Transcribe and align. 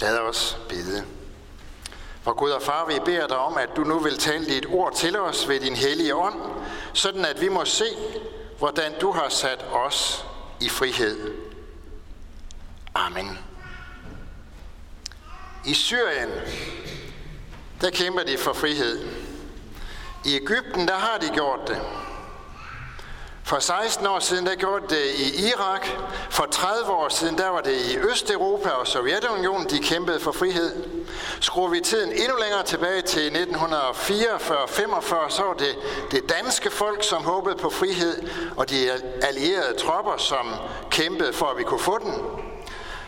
Lad 0.00 0.18
os 0.18 0.58
bede. 0.68 1.04
For 2.22 2.32
Gud 2.32 2.50
og 2.50 2.62
Far, 2.62 2.86
vi 2.86 3.00
beder 3.04 3.26
dig 3.26 3.36
om, 3.36 3.56
at 3.56 3.68
du 3.76 3.84
nu 3.84 3.98
vil 3.98 4.18
tale 4.18 4.46
dit 4.46 4.66
ord 4.66 4.94
til 4.94 5.18
os 5.18 5.48
ved 5.48 5.60
din 5.60 5.76
hellige 5.76 6.14
ånd, 6.14 6.40
sådan 6.92 7.24
at 7.24 7.40
vi 7.40 7.48
må 7.48 7.64
se, 7.64 7.84
hvordan 8.58 8.92
du 9.00 9.12
har 9.12 9.28
sat 9.28 9.64
os 9.72 10.24
i 10.60 10.68
frihed. 10.68 11.34
Amen. 12.94 13.38
I 15.64 15.74
Syrien, 15.74 16.30
der 17.80 17.90
kæmper 17.90 18.22
de 18.22 18.38
for 18.38 18.52
frihed. 18.52 19.08
I 20.24 20.34
Ægypten, 20.36 20.88
der 20.88 20.94
har 20.94 21.18
de 21.18 21.28
gjort 21.34 21.60
det. 21.68 21.80
For 23.46 23.58
16 23.58 24.06
år 24.06 24.18
siden, 24.18 24.46
der 24.46 24.54
gjorde 24.54 24.84
det 24.88 25.04
i 25.16 25.48
Irak. 25.48 25.88
For 26.30 26.46
30 26.50 26.92
år 26.92 27.08
siden, 27.08 27.38
der 27.38 27.48
var 27.48 27.60
det 27.60 27.76
i 27.76 27.98
Østeuropa 27.98 28.68
og 28.68 28.86
Sovjetunionen, 28.86 29.70
de 29.70 29.78
kæmpede 29.78 30.20
for 30.20 30.32
frihed. 30.32 30.72
Skruer 31.40 31.68
vi 31.68 31.80
tiden 31.80 32.12
endnu 32.12 32.36
længere 32.40 32.62
tilbage 32.62 33.02
til 33.02 33.30
1944-45, 33.30 33.36
så 35.28 35.42
var 35.42 35.54
det 35.58 35.76
det 36.10 36.28
danske 36.28 36.70
folk, 36.70 37.04
som 37.04 37.24
håbede 37.24 37.56
på 37.56 37.70
frihed, 37.70 38.28
og 38.56 38.70
de 38.70 38.90
allierede 39.22 39.76
tropper, 39.78 40.16
som 40.16 40.54
kæmpede 40.90 41.32
for, 41.32 41.46
at 41.46 41.58
vi 41.58 41.62
kunne 41.62 41.80
få 41.80 41.98
den. 41.98 42.14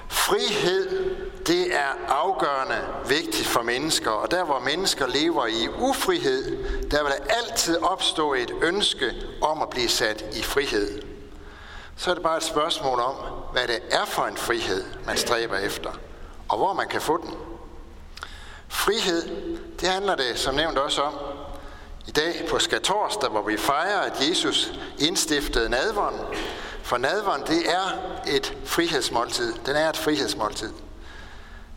Frihed, 0.09 1.15
det 1.47 1.75
er 1.75 1.93
afgørende 2.09 2.79
vigtigt 3.09 3.47
for 3.47 3.63
mennesker, 3.63 4.11
og 4.11 4.30
der 4.30 4.45
hvor 4.45 4.59
mennesker 4.59 5.07
lever 5.07 5.47
i 5.47 5.69
ufrihed, 5.79 6.57
der 6.91 7.03
vil 7.03 7.13
der 7.13 7.35
altid 7.35 7.79
opstå 7.79 8.35
et 8.35 8.51
ønske 8.63 9.13
om 9.43 9.63
at 9.63 9.71
blive 9.71 9.89
sat 9.89 10.25
i 10.33 10.43
frihed. 10.43 11.03
Så 11.97 12.11
er 12.11 12.15
det 12.15 12.23
bare 12.23 12.37
et 12.37 12.43
spørgsmål 12.43 13.01
om, 13.01 13.15
hvad 13.53 13.69
det 13.69 13.81
er 13.91 14.05
for 14.05 14.23
en 14.23 14.37
frihed, 14.37 14.85
man 15.07 15.17
stræber 15.17 15.57
efter, 15.57 15.91
og 16.49 16.59
hvor 16.59 16.73
man 16.73 16.89
kan 16.89 17.01
få 17.01 17.17
den. 17.17 17.35
Frihed, 18.69 19.23
det 19.80 19.89
handler 19.89 20.15
det 20.15 20.38
som 20.38 20.55
nævnt 20.55 20.79
også 20.79 21.02
om 21.02 21.15
i 22.07 22.10
dag 22.10 22.47
på 22.51 22.59
skatorsdag, 22.59 23.30
hvor 23.30 23.43
vi 23.43 23.57
fejrer, 23.57 23.99
at 23.99 24.29
Jesus 24.29 24.73
indstiftede 24.99 25.69
nadvånd. 25.69 26.21
For 26.82 26.97
nadvånd, 26.97 27.45
det 27.45 27.71
er 27.71 27.99
et 28.27 28.57
frihedsmåltid. 28.65 29.55
Den 29.66 29.77
er 29.77 29.88
et 29.88 29.97
frihedsmåltid. 29.97 30.73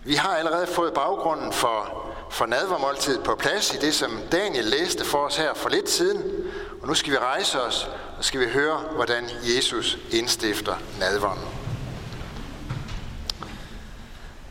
Vi 0.03 0.16
har 0.16 0.36
allerede 0.36 0.67
fået 0.67 0.94
baggrunden 0.94 1.53
for, 1.53 2.05
for 2.30 2.45
nadvermåltid 2.45 3.19
på 3.19 3.35
plads 3.35 3.73
i 3.73 3.77
det, 3.77 3.95
som 3.95 4.19
Daniel 4.31 4.66
læste 4.66 5.05
for 5.05 5.17
os 5.17 5.38
her 5.38 5.53
for 5.53 5.69
lidt 5.69 5.89
siden. 5.89 6.23
Og 6.81 6.88
nu 6.88 6.94
skal 6.94 7.13
vi 7.13 7.17
rejse 7.17 7.61
os, 7.61 7.89
og 8.17 8.25
skal 8.25 8.39
vi 8.39 8.45
høre, 8.45 8.77
hvordan 8.95 9.30
Jesus 9.55 9.97
indstifter 10.11 10.75
nadveren. 10.99 11.39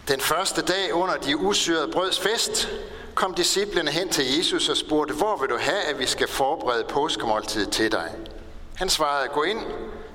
Den 0.08 0.20
første 0.20 0.62
dag 0.62 0.94
under 0.94 1.14
de 1.16 1.36
usyrede 1.36 1.92
brøds 1.92 2.20
fest, 2.20 2.68
kom 3.14 3.34
disciplene 3.34 3.90
hen 3.90 4.08
til 4.08 4.36
Jesus 4.36 4.68
og 4.68 4.76
spurgte, 4.76 5.14
hvor 5.14 5.36
vil 5.36 5.48
du 5.48 5.56
have, 5.58 5.80
at 5.80 5.98
vi 5.98 6.06
skal 6.06 6.28
forberede 6.28 6.84
påskemåltid 6.84 7.66
til 7.66 7.92
dig? 7.92 8.10
Han 8.74 8.88
svarede, 8.88 9.28
gå 9.28 9.42
ind 9.42 9.60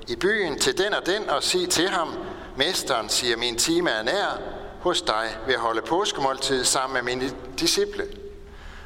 i 0.08 0.16
byen 0.16 0.58
til 0.58 0.78
den 0.78 0.94
og 0.94 1.06
den 1.06 1.30
og 1.30 1.42
sig 1.42 1.68
til 1.70 1.88
ham, 1.88 2.08
Mesteren 2.56 3.08
siger, 3.08 3.36
min 3.36 3.56
time 3.56 3.90
er 3.90 4.02
nær, 4.02 4.40
hos 4.84 5.02
dig 5.02 5.36
ved 5.46 5.54
at 5.54 5.60
holde 5.60 5.82
påskemåltid 5.82 6.64
sammen 6.64 6.94
med 6.94 7.14
mine 7.14 7.30
disciple. 7.58 8.06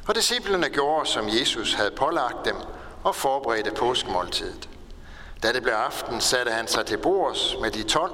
Og 0.06 0.14
disciplene 0.14 0.68
gjorde, 0.68 1.08
som 1.08 1.28
Jesus 1.28 1.74
havde 1.74 1.90
pålagt 1.90 2.44
dem, 2.44 2.56
og 3.04 3.14
forberedte 3.14 3.70
påskemåltidet. 3.70 4.68
Da 5.42 5.52
det 5.52 5.62
blev 5.62 5.72
aften, 5.72 6.20
satte 6.20 6.52
han 6.52 6.68
sig 6.68 6.86
til 6.86 6.96
bords 6.96 7.56
med 7.60 7.70
de 7.70 7.82
tolv, 7.82 8.12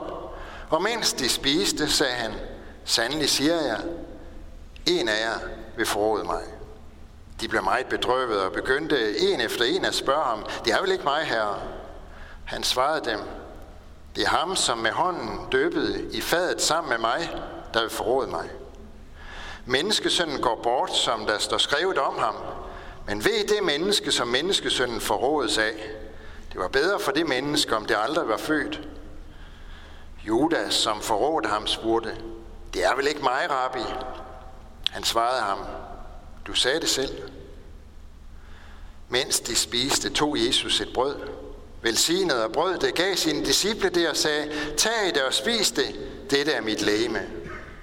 og 0.71 0.83
mens 0.83 1.13
de 1.13 1.29
spiste, 1.29 1.91
sagde 1.91 2.13
han, 2.13 2.35
Sandelig 2.85 3.31
siger 3.31 3.63
jeg, 3.63 3.81
en 4.87 5.09
af 5.09 5.21
jer 5.21 5.39
vil 5.77 5.87
forråde 5.87 6.25
mig. 6.25 6.43
De 7.41 7.49
blev 7.49 7.63
meget 7.63 7.87
bedrøvet 7.87 8.41
og 8.41 8.53
begyndte 8.53 9.19
en 9.19 9.41
efter 9.41 9.65
en 9.65 9.85
at 9.85 9.95
spørge 9.95 10.25
ham, 10.25 10.47
det 10.65 10.73
er 10.73 10.81
vel 10.81 10.93
ikke 10.93 11.05
mig, 11.05 11.23
herre? 11.23 11.61
Han 12.45 12.63
svarede 12.63 13.11
dem, 13.11 13.21
det 14.17 14.25
er 14.25 14.29
ham, 14.29 14.57
som 14.57 14.79
med 14.79 14.91
hånden 14.91 15.41
døbede 15.53 16.09
i 16.13 16.21
fadet 16.21 16.63
sammen 16.63 16.91
med 16.91 16.99
mig, 16.99 17.31
der 17.75 17.81
vil 17.81 17.91
forråde 17.91 18.31
mig. 18.31 18.49
Menneskesønnen 19.67 20.41
går 20.41 20.61
bort, 20.63 20.97
som 20.97 21.27
der 21.27 21.39
står 21.39 21.59
skrevet 21.59 21.99
om 21.99 22.19
ham, 22.19 22.35
men 23.07 23.25
ved 23.25 23.49
det 23.49 23.63
menneske, 23.65 24.13
som 24.13 24.29
menneskesønnen 24.29 25.01
forrådes 25.01 25.59
af. 25.59 25.91
Det 26.53 26.61
var 26.61 26.69
bedre 26.69 27.01
for 27.01 27.13
det 27.13 27.29
menneske, 27.29 27.77
om 27.77 27.87
det 27.87 27.97
aldrig 27.99 28.29
var 28.29 28.37
født. 28.37 28.81
Judas, 30.27 30.75
som 30.75 31.01
forrådte 31.01 31.49
ham, 31.49 31.67
spurgte, 31.67 32.17
det 32.75 32.85
er 32.85 32.97
vel 32.97 33.07
ikke 33.07 33.23
mig, 33.23 33.47
rabbi? 33.51 33.85
Han 34.91 35.05
svarede 35.05 35.41
ham, 35.41 35.59
du 36.47 36.55
sagde 36.55 36.81
det 36.81 36.89
selv. 36.89 37.23
Mens 39.09 39.41
de 39.41 39.57
spiste, 39.57 40.11
tog 40.11 40.47
Jesus 40.47 40.81
et 40.81 40.93
brød, 40.95 41.17
velsignede 41.83 42.45
og 42.45 42.53
brød 42.53 42.79
det, 42.79 42.95
gav 42.95 43.17
sine 43.17 43.45
disciple 43.45 43.89
det 43.89 44.09
og 44.09 44.17
sagde, 44.17 44.53
tag 44.77 45.15
det 45.15 45.23
og 45.23 45.35
spis 45.35 45.71
det, 45.71 45.97
dette 46.31 46.53
er 46.53 46.61
mit 46.61 46.83
læme. 46.83 47.27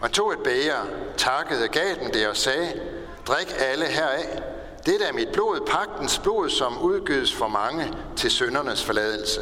Og 0.02 0.12
tog 0.12 0.34
et 0.34 0.40
bæger, 0.40 0.86
takkede, 1.18 1.68
gav 1.68 1.96
dem 2.02 2.12
det 2.12 2.28
og 2.28 2.38
sagde, 2.38 2.82
drik 3.28 3.54
alle 3.58 3.86
heraf. 3.86 4.42
Dette 4.86 5.06
er 5.06 5.14
mit 5.14 5.28
blod, 5.34 5.68
pagtens 5.68 6.20
blod, 6.20 6.50
som 6.50 6.82
udgives 6.82 7.34
for 7.34 7.48
mange 7.48 7.94
til 8.16 8.32
søndernes 8.32 8.84
forladelse. 8.84 9.42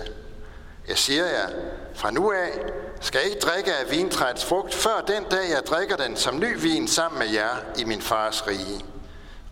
Jeg 0.88 0.98
siger 0.98 1.26
jer, 1.26 1.50
fra 1.96 2.12
nu 2.12 2.32
af 2.32 2.72
skal 3.02 3.20
jeg 3.20 3.30
ikke 3.30 3.42
drikke 3.42 3.74
af 3.74 3.92
vintræets 3.92 4.46
frugt, 4.46 4.74
før 4.74 5.02
den 5.08 5.24
dag 5.24 5.50
jeg 5.50 5.62
drikker 5.66 5.96
den 5.96 6.16
som 6.16 6.40
ny 6.40 6.62
vin 6.62 6.88
sammen 6.88 7.20
med 7.20 7.28
jer 7.28 7.56
i 7.78 7.84
min 7.84 8.02
fars 8.02 8.48
rige. 8.48 8.86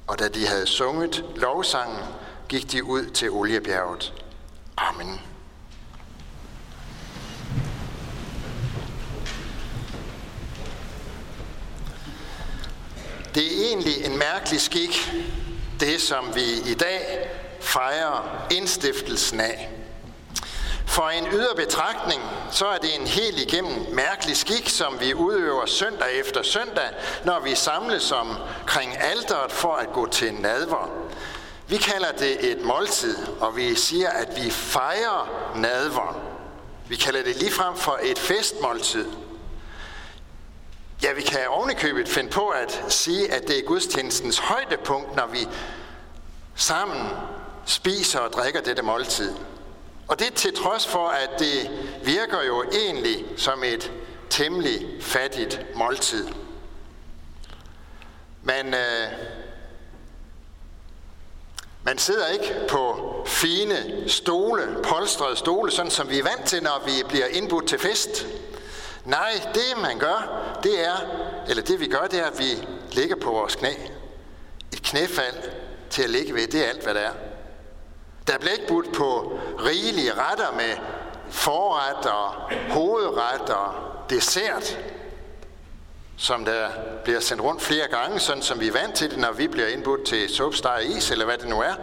Og 0.08 0.20
da 0.20 0.28
de 0.28 0.48
havde 0.48 0.68
sunget 0.68 1.26
lovsangen, 1.36 2.00
gik 2.50 2.72
de 2.72 2.84
ud 2.84 3.06
til 3.06 3.32
oliebjerget. 3.32 4.14
Amen. 4.78 5.22
Det 13.36 13.46
er 13.46 13.68
egentlig 13.68 14.06
en 14.06 14.18
mærkelig 14.18 14.62
skik, 14.62 15.12
det 15.80 16.02
som 16.02 16.36
vi 16.36 16.72
i 16.72 16.74
dag 16.74 17.30
fejrer 17.62 18.48
indstiftelsen 18.52 19.40
af. 19.40 19.70
For 20.86 21.10
en 21.10 21.28
ydre 21.34 21.56
betragtning, 21.56 22.22
så 22.52 22.66
er 22.66 22.78
det 22.78 22.96
en 23.00 23.08
helt 23.08 23.40
igennem 23.40 23.86
mærkelig 23.94 24.38
skik, 24.38 24.70
som 24.70 25.00
vi 25.00 25.14
udøver 25.14 25.66
søndag 25.66 26.20
efter 26.20 26.44
søndag, 26.44 26.90
når 27.26 27.40
vi 27.40 27.56
samles 27.56 28.12
omkring 28.12 28.98
alderet 28.98 29.52
for 29.52 29.74
at 29.74 29.94
gå 29.94 30.08
til 30.10 30.34
nadver. 30.34 30.90
Vi 31.68 31.78
kalder 31.78 32.12
det 32.12 32.52
et 32.52 32.62
måltid, 32.62 33.18
og 33.40 33.58
vi 33.58 33.76
siger, 33.76 34.10
at 34.10 34.44
vi 34.44 34.50
fejrer 34.50 35.52
nadver. 35.56 36.22
Vi 36.88 36.96
kalder 36.96 37.24
det 37.24 37.36
ligefrem 37.36 37.76
for 37.76 38.00
et 38.04 38.20
festmåltid. 38.20 39.06
Ja, 41.04 41.14
vi 41.14 41.22
kan 41.22 41.40
ovenikøbet 41.48 42.10
finde 42.10 42.30
på 42.30 42.50
at 42.50 42.84
sige, 42.90 43.34
at 43.34 43.48
det 43.48 43.60
er 43.60 43.64
gudstjenestens 43.64 44.38
højdepunkt, 44.38 45.16
når 45.16 45.28
vi 45.28 45.48
sammen 46.56 47.08
spiser 47.66 48.20
og 48.20 48.34
drikker 48.34 48.62
dette 48.62 48.82
måltid. 48.82 49.34
Og 50.08 50.20
det 50.20 50.34
til 50.34 50.56
trods 50.56 50.88
for, 50.88 51.08
at 51.08 51.30
det 51.40 51.70
virker 52.04 52.44
jo 52.44 52.64
egentlig 52.64 53.26
som 53.38 53.64
et 53.64 53.92
temmelig 54.30 54.88
fattigt 55.02 55.66
måltid. 55.76 56.28
Men 58.44 58.74
øh, 58.74 59.12
man 61.84 61.98
sidder 61.98 62.28
ikke 62.28 62.56
på 62.70 63.14
fine 63.28 64.04
stole, 64.08 64.78
polstrede 64.84 65.36
stole, 65.36 65.72
sådan 65.72 65.92
som 65.92 66.10
vi 66.10 66.20
er 66.20 66.24
vant 66.24 66.46
til, 66.46 66.64
når 66.64 66.84
vi 66.86 66.92
bliver 67.10 67.26
indbudt 67.26 67.68
til 67.68 67.80
fest. 67.80 68.28
Nej, 69.08 69.32
det 69.54 69.82
man 69.82 70.00
gør, 70.00 70.48
det 70.64 70.86
er, 70.86 70.96
eller 71.50 71.64
det 71.64 71.80
vi 71.80 71.88
gør, 71.88 72.08
det 72.12 72.20
er, 72.20 72.26
at 72.26 72.40
vi 72.40 72.68
ligger 72.92 73.16
på 73.16 73.32
vores 73.32 73.56
knæ. 73.56 73.74
Et 74.74 74.84
knæfald 74.84 75.36
til 75.90 76.04
at 76.04 76.10
ligge 76.10 76.34
ved, 76.34 76.48
det 76.48 76.66
er 76.66 76.70
alt, 76.70 76.84
hvad 76.84 76.94
det 76.94 77.04
er. 77.04 77.12
Der 78.28 78.38
bliver 78.38 78.54
ikke 78.54 78.68
budt 78.68 78.94
på 78.94 79.40
rigelige 79.66 80.14
retter 80.14 80.52
med 80.56 80.78
forret 81.30 82.06
og 82.06 82.32
hovedret 82.74 83.50
og 83.50 83.74
dessert, 84.10 84.80
som 86.18 86.46
der 86.46 86.70
bliver 87.04 87.20
sendt 87.20 87.44
rundt 87.44 87.62
flere 87.62 87.88
gange, 87.88 88.20
sådan 88.20 88.44
som 88.44 88.60
vi 88.60 88.68
er 88.68 88.72
vant 88.72 88.96
til 88.96 89.10
det, 89.12 89.18
når 89.18 89.32
vi 89.32 89.48
bliver 89.48 89.68
indbudt 89.68 90.06
til 90.06 90.30
supsteg 90.30 90.86
is, 90.98 91.12
eller 91.12 91.26
hvad 91.26 91.38
det 91.38 91.50
nu 91.50 91.62
er. 91.62 91.74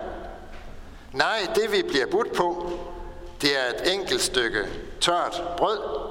Nej, 1.13 1.39
det 1.55 1.73
vi 1.73 1.83
bliver 1.83 2.07
budt 2.07 2.33
på, 2.33 2.73
det 3.43 3.51
er 3.59 3.75
et 3.75 3.93
enkelt 3.95 4.23
stykke 4.23 4.67
tørt 5.01 5.43
brød, 5.57 6.04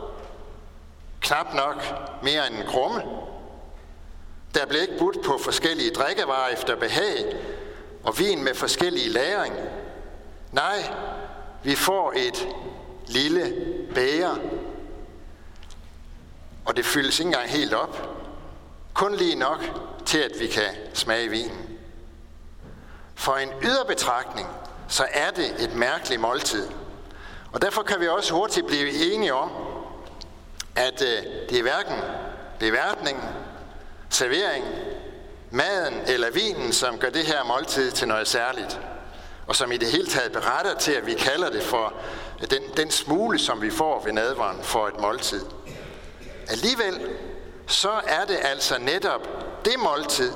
knap 1.24 1.54
nok 1.54 1.84
mere 2.24 2.48
end 2.48 2.56
en 2.56 2.66
krumme. 2.68 3.02
Der 4.56 4.66
blev 4.66 4.82
ikke 4.82 4.98
budt 5.00 5.26
på 5.26 5.38
forskellige 5.44 5.92
drikkevarer 5.92 6.50
efter 6.50 6.76
behag, 6.76 7.36
og 8.04 8.20
vin 8.20 8.44
med 8.44 8.56
forskellige 8.56 9.10
lagring. 9.10 9.56
Nej, 10.52 10.94
vi 11.64 11.76
får 11.76 12.14
et 12.16 12.48
lille 13.08 13.54
bæger, 13.96 14.36
og 16.66 16.78
det 16.78 16.86
fyldes 16.86 17.20
ikke 17.20 17.28
engang 17.28 17.50
helt 17.50 17.74
op. 17.74 18.10
Kun 18.94 19.16
lige 19.16 19.36
nok 19.36 19.60
til, 20.06 20.18
at 20.18 20.32
vi 20.40 20.48
kan 20.48 20.70
smage 20.94 21.30
vinen. 21.30 21.78
For 23.16 23.36
en 23.36 23.50
yderbetragtning, 23.64 24.48
så 24.88 25.06
er 25.12 25.32
det 25.32 25.64
et 25.64 25.76
mærkeligt 25.76 26.22
måltid. 26.22 26.70
Og 27.52 27.62
derfor 27.62 27.84
kan 27.84 28.00
vi 28.00 28.08
også 28.08 28.34
hurtigt 28.34 28.68
blive 28.68 29.14
enige 29.14 29.34
om, 29.34 29.52
at 30.76 31.02
øh, 31.02 31.24
det 31.50 31.58
er 31.58 31.62
hverken 31.62 31.96
beværtningen, 32.60 33.24
serveringen, 34.10 34.72
maden 35.52 35.94
eller 36.08 36.32
vinen, 36.32 36.74
som 36.74 36.98
gør 36.98 37.10
det 37.10 37.26
her 37.26 37.44
måltid 37.44 37.92
til 37.92 38.08
noget 38.08 38.28
særligt. 38.28 38.80
Og 39.48 39.56
som 39.56 39.72
i 39.72 39.78
det 39.78 39.88
hele 39.88 40.08
taget 40.08 40.32
beretter 40.32 40.78
til, 40.78 40.92
at 40.92 41.06
vi 41.06 41.14
kalder 41.14 41.50
det 41.50 41.64
for 41.64 41.94
øh, 42.42 42.50
den, 42.50 42.62
den 42.78 42.92
smule, 42.92 43.40
som 43.40 43.62
vi 43.62 43.70
får 43.70 44.04
ved 44.06 44.14
nadvaren 44.14 44.64
for 44.64 44.88
et 44.88 45.00
måltid. 45.00 45.46
Alligevel, 46.48 47.10
så 47.68 47.92
er 48.08 48.26
det 48.26 48.38
altså 48.42 48.78
netop 48.80 49.28
det 49.66 49.80
måltid, 49.80 50.32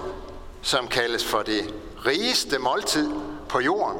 som 0.61 0.87
kaldes 0.87 1.25
for 1.25 1.41
det 1.41 1.73
rigeste 2.05 2.59
måltid 2.59 3.11
på 3.49 3.59
jorden. 3.59 3.97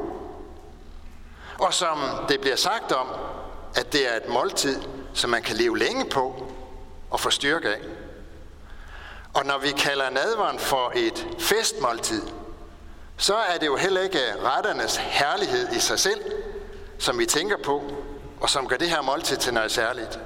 Og 1.58 1.74
som 1.74 1.98
det 2.28 2.40
bliver 2.40 2.56
sagt 2.56 2.92
om, 2.92 3.08
at 3.74 3.92
det 3.92 4.12
er 4.12 4.16
et 4.16 4.28
måltid, 4.28 4.82
som 5.14 5.30
man 5.30 5.42
kan 5.42 5.56
leve 5.56 5.78
længe 5.78 6.04
på 6.04 6.52
og 7.10 7.20
få 7.20 7.30
styrke 7.30 7.68
af. 7.68 7.80
Og 9.34 9.46
når 9.46 9.58
vi 9.58 9.70
kalder 9.70 10.10
nadveren 10.10 10.58
for 10.58 10.92
et 10.94 11.26
festmåltid, 11.38 12.22
så 13.16 13.34
er 13.34 13.58
det 13.58 13.66
jo 13.66 13.76
heller 13.76 14.00
ikke 14.00 14.18
retternes 14.44 14.96
herlighed 14.96 15.72
i 15.72 15.78
sig 15.78 15.98
selv, 15.98 16.20
som 16.98 17.18
vi 17.18 17.26
tænker 17.26 17.56
på, 17.64 17.82
og 18.40 18.50
som 18.50 18.68
gør 18.68 18.76
det 18.76 18.90
her 18.90 19.02
måltid 19.02 19.36
til 19.36 19.54
noget 19.54 19.72
særligt. 19.72 20.20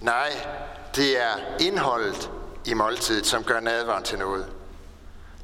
Nej, 0.00 0.46
det 0.96 1.22
er 1.22 1.36
indholdet 1.60 2.30
i 2.64 2.74
måltidet, 2.74 3.26
som 3.26 3.44
gør 3.44 3.60
nadveren 3.60 4.04
til 4.04 4.18
noget. 4.18 4.46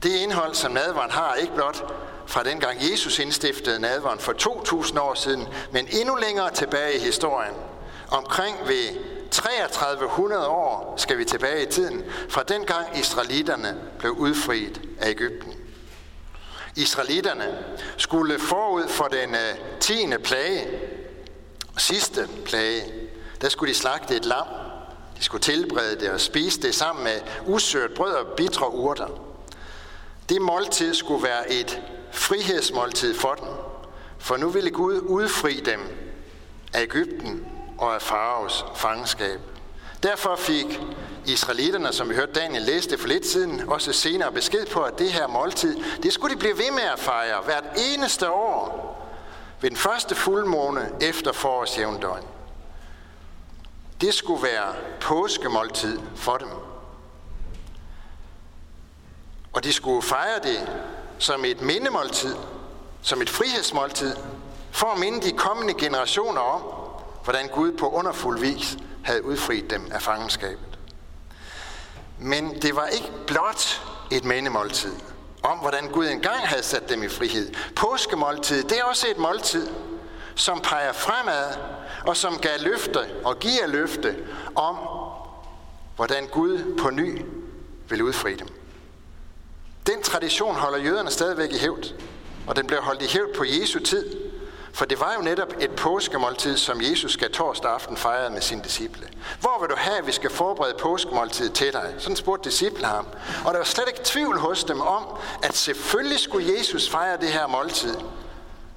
Det 0.02 0.10
indhold, 0.10 0.54
som 0.54 0.72
nadveren 0.72 1.10
har, 1.10 1.34
ikke 1.34 1.54
blot 1.54 1.94
fra 2.26 2.42
dengang 2.42 2.90
Jesus 2.90 3.18
indstiftede 3.18 3.80
nadveren 3.80 4.18
for 4.18 4.32
2000 4.32 4.98
år 4.98 5.14
siden, 5.14 5.48
men 5.72 5.88
endnu 5.90 6.14
længere 6.14 6.50
tilbage 6.50 6.94
i 6.96 6.98
historien. 6.98 7.54
Omkring 8.10 8.56
ved 8.66 8.98
3300 9.30 10.46
år 10.46 10.94
skal 10.96 11.18
vi 11.18 11.24
tilbage 11.24 11.62
i 11.62 11.70
tiden, 11.70 12.04
fra 12.28 12.42
dengang 12.42 12.98
israelitterne 12.98 13.80
blev 13.98 14.12
udfriet 14.12 14.80
af 15.00 15.10
Ægypten. 15.10 15.52
Israelitterne 16.76 17.64
skulle 17.96 18.38
forud 18.38 18.88
for 18.88 19.04
den 19.04 19.34
øh, 19.34 19.80
10. 19.80 19.94
Plage, 20.24 20.68
sidste 21.78 22.28
plage, 22.44 22.92
der 23.40 23.48
skulle 23.48 23.72
de 23.72 23.78
slagte 23.78 24.16
et 24.16 24.24
lam. 24.24 24.46
De 25.18 25.24
skulle 25.24 25.42
tilberede 25.42 26.00
det 26.00 26.10
og 26.10 26.20
spise 26.20 26.62
det 26.62 26.74
sammen 26.74 27.04
med 27.04 27.20
usørt 27.46 27.90
brød 27.94 28.12
og 28.12 28.26
bitre 28.36 28.70
urter. 28.70 29.08
Det 30.28 30.42
måltid 30.42 30.94
skulle 30.94 31.22
være 31.22 31.52
et 31.52 31.82
frihedsmåltid 32.12 33.14
for 33.14 33.34
dem, 33.34 33.48
for 34.18 34.36
nu 34.36 34.48
ville 34.48 34.70
Gud 34.70 35.00
udfri 35.00 35.60
dem 35.60 35.80
af 36.72 36.82
Ægypten 36.82 37.46
og 37.78 37.94
af 37.94 38.02
faraos 38.02 38.64
fangenskab. 38.74 39.40
Derfor 40.02 40.36
fik 40.36 40.80
israelitterne, 41.26 41.92
som 41.92 42.08
vi 42.08 42.14
hørte 42.14 42.32
Daniel 42.32 42.62
læse 42.62 42.90
det 42.90 43.00
for 43.00 43.08
lidt 43.08 43.26
siden, 43.26 43.68
også 43.68 43.92
senere 43.92 44.32
besked 44.32 44.66
på, 44.66 44.80
at 44.80 44.98
det 44.98 45.12
her 45.12 45.26
måltid, 45.26 45.76
det 46.02 46.12
skulle 46.12 46.34
de 46.34 46.38
blive 46.38 46.58
ved 46.58 46.70
med 46.70 46.82
at 46.82 46.98
fejre 46.98 47.42
hvert 47.44 47.64
eneste 47.94 48.30
år 48.30 48.90
ved 49.60 49.70
den 49.70 49.78
første 49.78 50.14
fuldmåne 50.14 50.92
efter 51.00 51.32
forårsjævndøgn. 51.32 52.24
Det 54.00 54.14
skulle 54.14 54.42
være 54.42 54.74
påskemåltid 55.00 56.00
for 56.16 56.36
dem. 56.36 56.48
Og 59.52 59.64
de 59.64 59.72
skulle 59.72 60.02
fejre 60.02 60.38
det 60.42 60.68
som 61.18 61.44
et 61.44 61.60
mindemåltid, 61.60 62.34
som 63.02 63.22
et 63.22 63.30
frihedsmåltid, 63.30 64.16
for 64.70 64.86
at 64.86 64.98
minde 64.98 65.20
de 65.20 65.36
kommende 65.36 65.74
generationer 65.74 66.40
om, 66.40 66.83
hvordan 67.24 67.48
Gud 67.48 67.72
på 67.72 67.90
underfuld 67.90 68.40
vis 68.40 68.76
havde 69.04 69.24
udfriet 69.24 69.70
dem 69.70 69.88
af 69.92 70.02
fangenskabet. 70.02 70.78
Men 72.18 72.62
det 72.62 72.76
var 72.76 72.86
ikke 72.86 73.12
blot 73.26 73.82
et 74.10 74.24
mindemåltid 74.24 74.92
om, 75.42 75.58
hvordan 75.58 75.88
Gud 75.88 76.06
engang 76.06 76.48
havde 76.48 76.62
sat 76.62 76.88
dem 76.88 77.02
i 77.02 77.08
frihed. 77.08 77.54
Påskemåltid, 77.76 78.62
det 78.62 78.78
er 78.78 78.84
også 78.84 79.06
et 79.10 79.18
måltid, 79.18 79.68
som 80.34 80.60
peger 80.60 80.92
fremad, 80.92 81.54
og 82.06 82.16
som 82.16 82.38
gav 82.38 82.60
løfte 82.60 82.98
og 83.24 83.38
giver 83.38 83.66
løfte 83.66 84.16
om, 84.54 84.76
hvordan 85.96 86.26
Gud 86.26 86.76
på 86.78 86.90
ny 86.90 87.24
vil 87.88 88.02
udfri 88.02 88.34
dem. 88.34 88.48
Den 89.86 90.02
tradition 90.02 90.54
holder 90.54 90.78
jøderne 90.78 91.10
stadigvæk 91.10 91.52
i 91.52 91.58
hævd, 91.58 91.94
og 92.46 92.56
den 92.56 92.66
blev 92.66 92.80
holdt 92.82 93.02
i 93.02 93.06
hævd 93.06 93.34
på 93.34 93.44
Jesu 93.44 93.78
tid, 93.78 94.23
for 94.74 94.84
det 94.84 95.00
var 95.00 95.14
jo 95.16 95.22
netop 95.22 95.54
et 95.60 95.70
påskemåltid, 95.70 96.56
som 96.56 96.80
Jesus 96.80 97.12
skal 97.12 97.32
torsdag 97.32 97.70
aften 97.70 97.96
fejre 97.96 98.30
med 98.30 98.40
sine 98.40 98.62
disciple. 98.62 99.08
Hvor 99.40 99.60
vil 99.60 99.70
du 99.70 99.74
have, 99.76 99.98
at 99.98 100.06
vi 100.06 100.12
skal 100.12 100.30
forberede 100.30 100.74
påskemåltid 100.80 101.50
til 101.50 101.72
dig? 101.72 101.94
Sådan 101.98 102.16
spurgte 102.16 102.50
disciple 102.50 102.86
ham. 102.86 103.06
Og 103.44 103.52
der 103.52 103.58
var 103.58 103.64
slet 103.64 103.84
ikke 103.88 104.00
tvivl 104.04 104.38
hos 104.38 104.64
dem 104.64 104.80
om, 104.80 105.04
at 105.42 105.56
selvfølgelig 105.56 106.20
skulle 106.20 106.58
Jesus 106.58 106.90
fejre 106.90 107.16
det 107.20 107.28
her 107.28 107.46
måltid. 107.46 107.96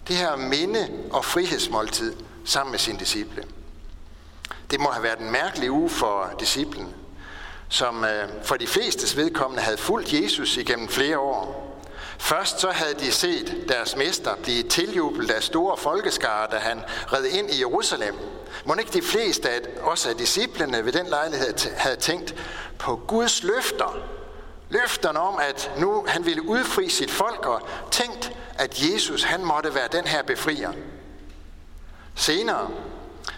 Det 0.08 0.16
her 0.16 0.36
minde- 0.36 0.90
og 1.12 1.26
frihedsmåltid 1.26 2.16
sammen 2.46 2.72
med 2.72 2.80
sine 2.80 3.00
disciple. 3.00 3.44
Det 4.72 4.80
må 4.80 4.90
have 4.90 5.04
været 5.04 5.20
en 5.20 5.32
mærkelig 5.32 5.72
uge 5.72 5.90
for 5.90 6.34
disciplen, 6.40 6.96
som 7.70 8.06
øh, 8.06 8.30
for 8.44 8.56
de 8.56 8.68
flestes 8.68 9.18
vedkommende 9.18 9.64
havde 9.64 9.78
fulgt 9.78 10.14
Jesus 10.14 10.58
igennem 10.58 10.88
flere 10.88 11.20
år. 11.20 11.67
Først 12.18 12.60
så 12.60 12.72
havde 12.72 12.94
de 12.94 13.12
set 13.12 13.66
deres 13.70 13.96
mester 13.96 14.36
blive 14.36 14.64
tiljublet 14.64 15.32
af 15.32 15.44
store 15.44 15.78
folkeskare, 15.78 16.48
da 16.52 16.58
han 16.58 16.84
red 17.14 17.26
ind 17.26 17.50
i 17.52 17.60
Jerusalem. 17.60 18.16
Må 18.66 18.76
ikke 18.80 18.94
de 18.94 19.02
fleste, 19.02 19.50
af, 19.50 19.60
også 19.82 20.10
af 20.10 20.16
disciplene 20.16 20.86
ved 20.86 20.92
den 20.92 21.08
lejlighed, 21.08 21.54
havde 21.78 21.96
tænkt 21.96 22.36
på 22.80 22.96
Guds 23.08 23.44
løfter. 23.44 23.98
Løfterne 24.70 25.20
om, 25.20 25.40
at 25.50 25.72
nu 25.78 26.06
han 26.08 26.26
ville 26.26 26.50
udfri 26.50 26.90
sit 26.90 27.12
folk, 27.12 27.46
og 27.46 27.62
tænkt, 27.92 28.32
at 28.58 28.82
Jesus 28.82 29.24
han 29.24 29.46
måtte 29.46 29.76
være 29.76 29.88
den 29.92 30.08
her 30.08 30.24
befrier. 30.24 30.72
Senere, 32.16 32.70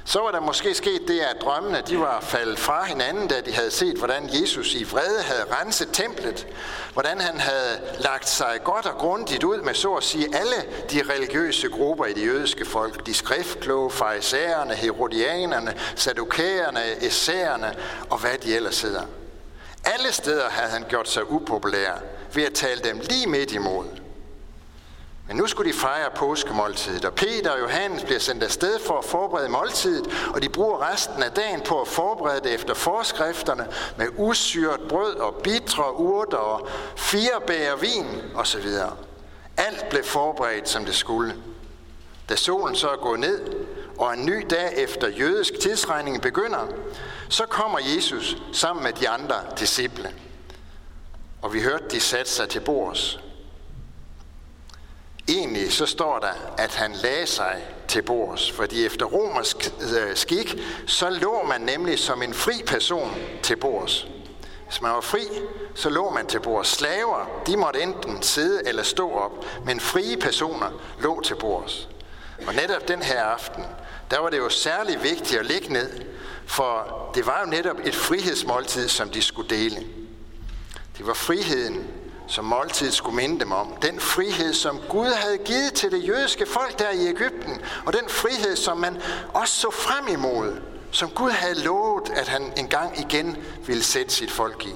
så 0.06 0.20
var 0.20 0.32
der 0.32 0.40
måske 0.40 0.74
sket 0.74 1.02
det, 1.08 1.20
at 1.20 1.42
drømmene 1.42 1.84
de 1.88 2.00
var 2.00 2.22
faldet 2.22 2.60
fra 2.60 2.86
hinanden, 2.86 3.28
da 3.28 3.42
de 3.42 3.54
havde 3.54 3.72
set, 3.72 3.98
hvordan 3.98 4.30
Jesus 4.42 4.74
i 4.74 4.84
vrede 4.84 5.22
havde 5.22 5.46
renset 5.62 5.90
templet, 5.94 6.48
hvordan 6.94 7.22
han 7.22 7.40
havde 7.40 7.82
lagt 8.00 8.30
sig 8.30 8.60
godt 8.64 8.86
og 8.86 8.98
grundigt 8.98 9.44
ud 9.44 9.62
med 9.62 9.74
så 9.74 9.94
at 9.94 10.04
sige 10.04 10.36
alle 10.36 10.56
de 10.92 11.14
religiøse 11.14 11.70
grupper 11.70 12.06
i 12.06 12.14
det 12.14 12.26
jødiske 12.26 12.66
folk, 12.66 13.06
de 13.06 13.14
skriftkloge, 13.14 13.92
farisæerne, 13.92 14.76
herodianerne, 14.76 15.74
sadukæerne, 15.96 17.06
essæerne 17.06 17.76
og 18.10 18.18
hvad 18.18 18.38
de 18.44 18.56
ellers 18.56 18.82
hedder. 18.82 19.04
Alle 19.86 20.12
steder 20.12 20.50
havde 20.50 20.72
han 20.72 20.86
gjort 20.90 21.10
sig 21.10 21.32
upopulær 21.32 21.92
ved 22.34 22.44
at 22.44 22.54
tale 22.54 22.82
dem 22.82 23.00
lige 23.00 23.28
midt 23.28 23.52
imod. 23.52 23.86
Men 25.30 25.38
nu 25.38 25.48
skulle 25.48 25.72
de 25.74 25.78
fejre 25.78 26.10
påskemåltidet, 26.16 27.06
og 27.06 27.14
Peter 27.14 27.52
og 27.52 27.60
Johannes 27.60 28.04
bliver 28.04 28.20
sendt 28.20 28.44
afsted 28.44 28.80
for 28.80 28.98
at 28.98 29.06
forberede 29.06 29.50
måltidet, 29.50 30.30
og 30.34 30.42
de 30.42 30.50
bruger 30.50 30.92
resten 30.92 31.24
af 31.24 31.32
dagen 31.32 31.62
på 31.62 31.82
at 31.82 31.88
forberede 31.88 32.42
det 32.44 32.54
efter 32.54 32.74
forskrifterne 32.74 33.68
med 33.98 34.08
usyret 34.18 34.80
brød 34.90 35.16
og 35.16 35.36
bitre 35.44 35.96
urter 35.96 36.38
og 36.38 36.68
fire 36.96 37.42
bæger 37.48 37.76
vin 37.76 38.22
osv. 38.36 38.66
Alt 39.58 39.90
blev 39.90 40.04
forberedt, 40.04 40.70
som 40.70 40.86
det 40.86 40.96
skulle. 40.96 41.36
Da 42.30 42.36
solen 42.36 42.76
så 42.76 42.90
er 42.90 42.98
gået 42.98 43.20
ned, 43.20 43.42
og 43.98 44.14
en 44.14 44.26
ny 44.26 44.46
dag 44.50 44.74
efter 44.78 45.08
jødisk 45.08 45.60
tidsregning 45.60 46.22
begynder, 46.22 46.68
så 47.30 47.46
kommer 47.46 47.80
Jesus 47.96 48.38
sammen 48.54 48.84
med 48.84 48.94
de 48.94 49.10
andre 49.10 49.36
disciple. 49.60 50.14
Og 51.42 51.54
vi 51.54 51.62
hørte, 51.62 51.86
de 51.92 52.00
satte 52.00 52.32
sig 52.32 52.50
til 52.50 52.60
bords. 52.60 53.20
Egentlig 55.30 55.74
så 55.74 55.86
står 55.86 56.20
der, 56.20 56.54
at 56.58 56.76
han 56.76 56.92
lagde 56.92 57.28
sig 57.28 57.64
til 57.88 58.02
bords, 58.02 58.52
fordi 58.52 58.86
efter 58.86 59.06
romersk 59.06 59.74
øh, 59.82 60.16
skik, 60.16 60.56
så 60.88 61.10
lå 61.10 61.44
man 61.44 61.62
nemlig 61.62 62.00
som 62.00 62.22
en 62.22 62.34
fri 62.34 62.54
person 62.68 63.16
til 63.44 63.56
bords. 63.56 64.08
Hvis 64.68 64.82
man 64.82 64.92
var 64.92 65.02
fri, 65.02 65.22
så 65.76 65.90
lå 65.90 66.10
man 66.10 66.28
til 66.28 66.40
bords. 66.40 66.68
Slaver, 66.68 67.42
de 67.48 67.58
måtte 67.58 67.82
enten 67.82 68.22
sidde 68.22 68.62
eller 68.66 68.84
stå 68.84 69.12
op, 69.12 69.46
men 69.66 69.80
frie 69.80 70.18
personer 70.18 70.70
lå 71.00 71.22
til 71.22 71.36
bords. 71.36 71.90
Og 72.48 72.56
netop 72.56 72.88
den 72.88 73.02
her 73.02 73.24
aften, 73.24 73.64
der 74.12 74.20
var 74.20 74.30
det 74.30 74.38
jo 74.38 74.50
særlig 74.50 75.04
vigtigt 75.04 75.40
at 75.40 75.46
ligge 75.46 75.74
ned, 75.74 75.90
for 76.46 77.10
det 77.16 77.26
var 77.26 77.42
jo 77.46 77.50
netop 77.50 77.78
et 77.86 77.96
frihedsmåltid, 77.96 78.88
som 78.88 79.10
de 79.10 79.22
skulle 79.22 79.50
dele. 79.50 79.76
Det 80.98 81.08
var 81.08 81.14
friheden 81.14 81.88
som 82.30 82.46
måltid 82.46 82.92
skulle 82.92 83.16
minde 83.16 83.40
dem 83.40 83.52
om. 83.52 83.76
Den 83.82 84.00
frihed, 84.00 84.54
som 84.54 84.80
Gud 84.90 85.08
havde 85.08 85.38
givet 85.38 85.74
til 85.74 85.92
det 85.92 86.08
jødiske 86.08 86.46
folk 86.46 86.80
der 86.80 86.90
i 86.90 87.08
Ægypten, 87.08 87.62
og 87.86 87.94
den 87.94 88.10
frihed, 88.10 88.56
som 88.56 88.78
man 88.78 89.02
også 89.34 89.54
så 89.54 89.72
frem 89.72 90.08
imod, 90.08 90.62
som 90.92 91.10
Gud 91.10 91.32
havde 91.32 91.64
lovet, 91.64 92.10
at 92.10 92.28
han 92.28 92.54
engang 92.58 93.00
igen 93.00 93.38
ville 93.66 93.84
sætte 93.84 94.14
sit 94.14 94.32
folk 94.32 94.66
i. 94.66 94.74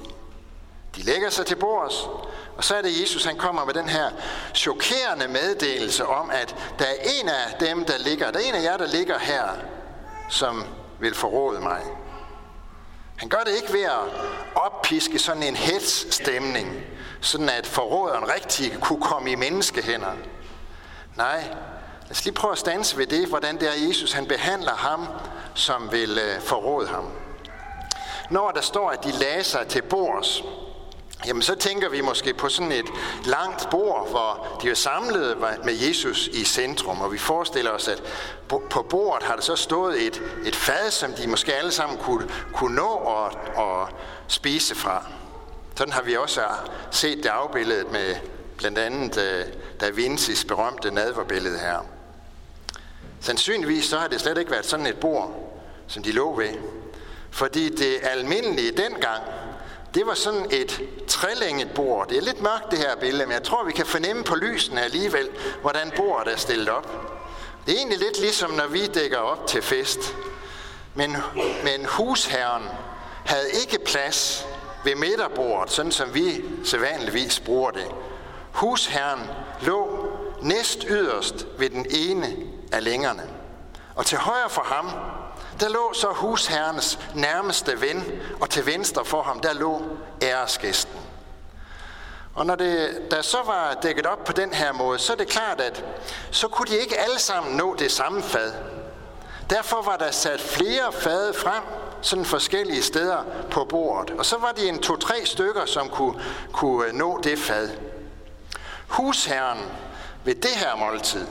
De 0.96 1.02
lægger 1.02 1.30
sig 1.30 1.46
til 1.46 1.56
bords, 1.56 2.08
og 2.56 2.64
så 2.64 2.74
er 2.74 2.82
det 2.82 3.00
Jesus, 3.00 3.24
han 3.24 3.36
kommer 3.36 3.64
med 3.64 3.74
den 3.74 3.88
her 3.88 4.10
chokerende 4.54 5.28
meddelelse 5.28 6.06
om, 6.06 6.30
at 6.30 6.56
der 6.78 6.84
er 6.84 7.10
en 7.20 7.28
af 7.28 7.56
dem, 7.60 7.84
der 7.84 7.98
ligger, 7.98 8.30
der 8.30 8.38
er 8.38 8.42
en 8.42 8.54
af 8.54 8.62
jer, 8.62 8.76
der 8.76 8.86
ligger 8.86 9.18
her, 9.18 9.48
som 10.28 10.64
vil 11.00 11.14
forråde 11.14 11.60
mig. 11.60 11.82
Han 13.16 13.28
gør 13.28 13.40
det 13.46 13.56
ikke 13.56 13.72
ved 13.72 13.82
at 13.82 14.00
oppiske 14.54 15.18
sådan 15.18 15.42
en 15.42 15.56
hets-stemning, 15.56 16.84
sådan 17.24 17.48
at 17.48 17.66
forråderen 17.66 18.28
rigtig 18.28 18.78
kunne 18.80 19.02
komme 19.02 19.30
i 19.30 19.34
menneskehænder. 19.34 20.12
Nej, 21.16 21.44
lad 22.02 22.10
os 22.10 22.24
lige 22.24 22.34
prøve 22.34 22.52
at 22.52 22.58
stanse 22.58 22.98
ved 22.98 23.06
det, 23.06 23.28
hvordan 23.28 23.60
det 23.60 23.68
er 23.68 23.88
Jesus, 23.88 24.12
han 24.12 24.26
behandler 24.26 24.74
ham, 24.74 25.08
som 25.54 25.92
vil 25.92 26.18
øh, 26.18 26.40
forråde 26.40 26.88
ham. 26.88 27.04
Når 28.30 28.50
der 28.50 28.60
står, 28.60 28.90
at 28.90 29.04
de 29.04 29.12
lagde 29.12 29.44
sig 29.44 29.66
til 29.66 29.82
bords, 29.82 30.42
jamen 31.26 31.42
så 31.42 31.54
tænker 31.54 31.88
vi 31.88 32.00
måske 32.00 32.34
på 32.34 32.48
sådan 32.48 32.72
et 32.72 32.86
langt 33.24 33.70
bord, 33.70 34.10
hvor 34.10 34.58
de 34.62 34.70
er 34.70 34.74
samlet 34.74 35.36
med 35.64 35.74
Jesus 35.74 36.26
i 36.26 36.44
centrum, 36.44 37.00
og 37.00 37.12
vi 37.12 37.18
forestiller 37.18 37.70
os, 37.70 37.88
at 37.88 38.02
på 38.48 38.86
bordet 38.90 39.22
har 39.22 39.34
der 39.34 39.42
så 39.42 39.56
stået 39.56 40.06
et, 40.06 40.22
et 40.46 40.56
fad, 40.56 40.90
som 40.90 41.12
de 41.12 41.26
måske 41.26 41.54
alle 41.54 41.72
sammen 41.72 41.98
kunne, 41.98 42.28
kunne 42.52 42.76
nå 42.76 42.88
og, 42.88 43.32
og 43.54 43.88
spise 44.28 44.74
fra. 44.74 45.04
Sådan 45.76 45.92
har 45.92 46.02
vi 46.02 46.16
også 46.16 46.40
set 46.90 47.22
det 47.22 47.28
afbilledet 47.28 47.92
med 47.92 48.16
blandt 48.56 48.78
andet 48.78 49.18
øh, 49.18 49.46
Da 49.80 49.88
Vinci's 49.88 50.46
berømte 50.46 50.90
nadverbillede 50.90 51.58
her. 51.58 51.86
Sandsynligvis 53.20 53.84
så 53.84 53.98
har 53.98 54.08
det 54.08 54.20
slet 54.20 54.38
ikke 54.38 54.50
været 54.50 54.66
sådan 54.66 54.86
et 54.86 54.96
bord, 54.96 55.60
som 55.86 56.02
de 56.02 56.12
lå 56.12 56.36
ved. 56.36 56.48
Fordi 57.30 57.68
det 57.68 57.98
almindelige 58.02 58.70
dengang, 58.70 59.22
det 59.94 60.06
var 60.06 60.14
sådan 60.14 60.46
et 60.50 60.82
trælænget 61.08 61.70
bord. 61.74 62.08
Det 62.08 62.18
er 62.18 62.22
lidt 62.22 62.42
mørkt 62.42 62.70
det 62.70 62.78
her 62.78 62.96
billede, 62.96 63.26
men 63.26 63.32
jeg 63.32 63.42
tror, 63.42 63.64
vi 63.64 63.72
kan 63.72 63.86
fornemme 63.86 64.24
på 64.24 64.34
lysene 64.34 64.82
alligevel, 64.82 65.28
hvordan 65.60 65.92
bordet 65.96 66.32
er 66.32 66.36
stillet 66.36 66.68
op. 66.68 66.86
Det 67.66 67.74
er 67.74 67.78
egentlig 67.78 67.98
lidt 67.98 68.20
ligesom, 68.20 68.50
når 68.50 68.66
vi 68.66 68.86
dækker 68.86 69.18
op 69.18 69.46
til 69.46 69.62
fest. 69.62 70.16
Men, 70.94 71.16
men 71.64 71.86
husherren 71.86 72.62
havde 73.24 73.50
ikke 73.62 73.78
plads 73.84 74.46
ved 74.84 74.94
midterbordet, 74.94 75.72
sådan 75.72 75.92
som 75.92 76.14
vi 76.14 76.44
sædvanligvis 76.64 77.40
bruger 77.40 77.70
det. 77.70 77.86
Husherren 78.52 79.20
lå 79.60 80.08
næst 80.42 80.86
yderst 80.88 81.46
ved 81.58 81.70
den 81.70 81.86
ene 81.90 82.36
af 82.72 82.84
længerne. 82.84 83.22
Og 83.94 84.06
til 84.06 84.18
højre 84.18 84.50
for 84.50 84.62
ham, 84.62 84.90
der 85.60 85.68
lå 85.68 85.92
så 85.94 86.06
husherrens 86.06 86.98
nærmeste 87.14 87.80
ven, 87.80 88.04
og 88.40 88.50
til 88.50 88.66
venstre 88.66 89.04
for 89.04 89.22
ham, 89.22 89.40
der 89.40 89.52
lå 89.52 89.82
æresgæsten. 90.22 91.00
Og 92.34 92.46
når 92.46 92.54
det, 92.54 93.02
der 93.10 93.22
så 93.22 93.38
var 93.46 93.78
dækket 93.82 94.06
op 94.06 94.24
på 94.24 94.32
den 94.32 94.54
her 94.54 94.72
måde, 94.72 94.98
så 94.98 95.12
er 95.12 95.16
det 95.16 95.28
klart, 95.28 95.60
at 95.60 95.84
så 96.30 96.48
kunne 96.48 96.66
de 96.66 96.78
ikke 96.78 96.98
alle 96.98 97.18
sammen 97.18 97.56
nå 97.56 97.74
det 97.78 97.92
samme 97.92 98.22
fad. 98.22 98.52
Derfor 99.50 99.82
var 99.82 99.96
der 99.96 100.10
sat 100.10 100.40
flere 100.40 100.92
fade 100.92 101.34
frem, 101.34 101.62
sådan 102.04 102.24
forskellige 102.24 102.82
steder 102.82 103.24
på 103.50 103.64
bordet. 103.64 104.10
Og 104.10 104.26
så 104.26 104.38
var 104.38 104.52
det 104.52 104.68
en 104.68 104.78
to-tre 104.78 105.14
stykker, 105.24 105.66
som 105.66 105.88
kunne, 105.88 106.22
kunne 106.52 106.86
øh, 106.86 106.94
nå 106.94 107.20
det 107.22 107.38
fad. 107.38 107.68
Husherren 108.88 109.58
ved 110.24 110.34
det 110.34 110.50
her 110.50 110.76
måltid, 110.76 111.26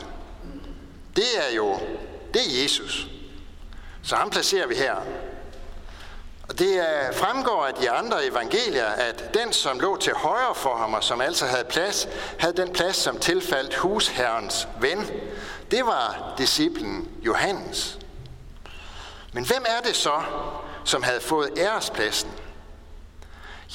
det 1.15 1.50
er 1.50 1.56
jo 1.56 1.80
det 2.34 2.42
er 2.42 2.63
Jesus. 2.63 3.08
Så 4.03 4.15
ham 4.15 4.30
placerer 4.30 4.68
vi 4.68 4.75
her. 4.75 4.96
Og 6.50 6.60
det 6.60 6.84
fremgår 7.13 7.65
af 7.65 7.74
de 7.74 7.92
andre 7.92 8.25
evangelier, 8.25 8.86
at 8.86 9.34
den, 9.34 9.53
som 9.53 9.80
lå 9.80 9.98
til 9.98 10.13
højre 10.13 10.56
for 10.56 10.75
ham, 10.75 10.94
og 10.94 11.03
som 11.03 11.22
altså 11.22 11.46
havde 11.46 11.63
plads, 11.63 12.08
havde 12.39 12.58
den 12.58 12.74
plads, 12.74 12.96
som 12.96 13.20
tilfaldt 13.20 13.75
husherrens 13.75 14.68
ven. 14.80 15.10
Det 15.72 15.86
var 15.86 16.34
disciplen 16.38 17.10
Johannes. 17.22 18.00
Men 19.34 19.46
hvem 19.46 19.65
er 19.65 19.88
det 19.88 19.96
så, 19.96 20.22
som 20.84 21.04
havde 21.04 21.22
fået 21.22 21.50
ærespladsen? 21.58 22.32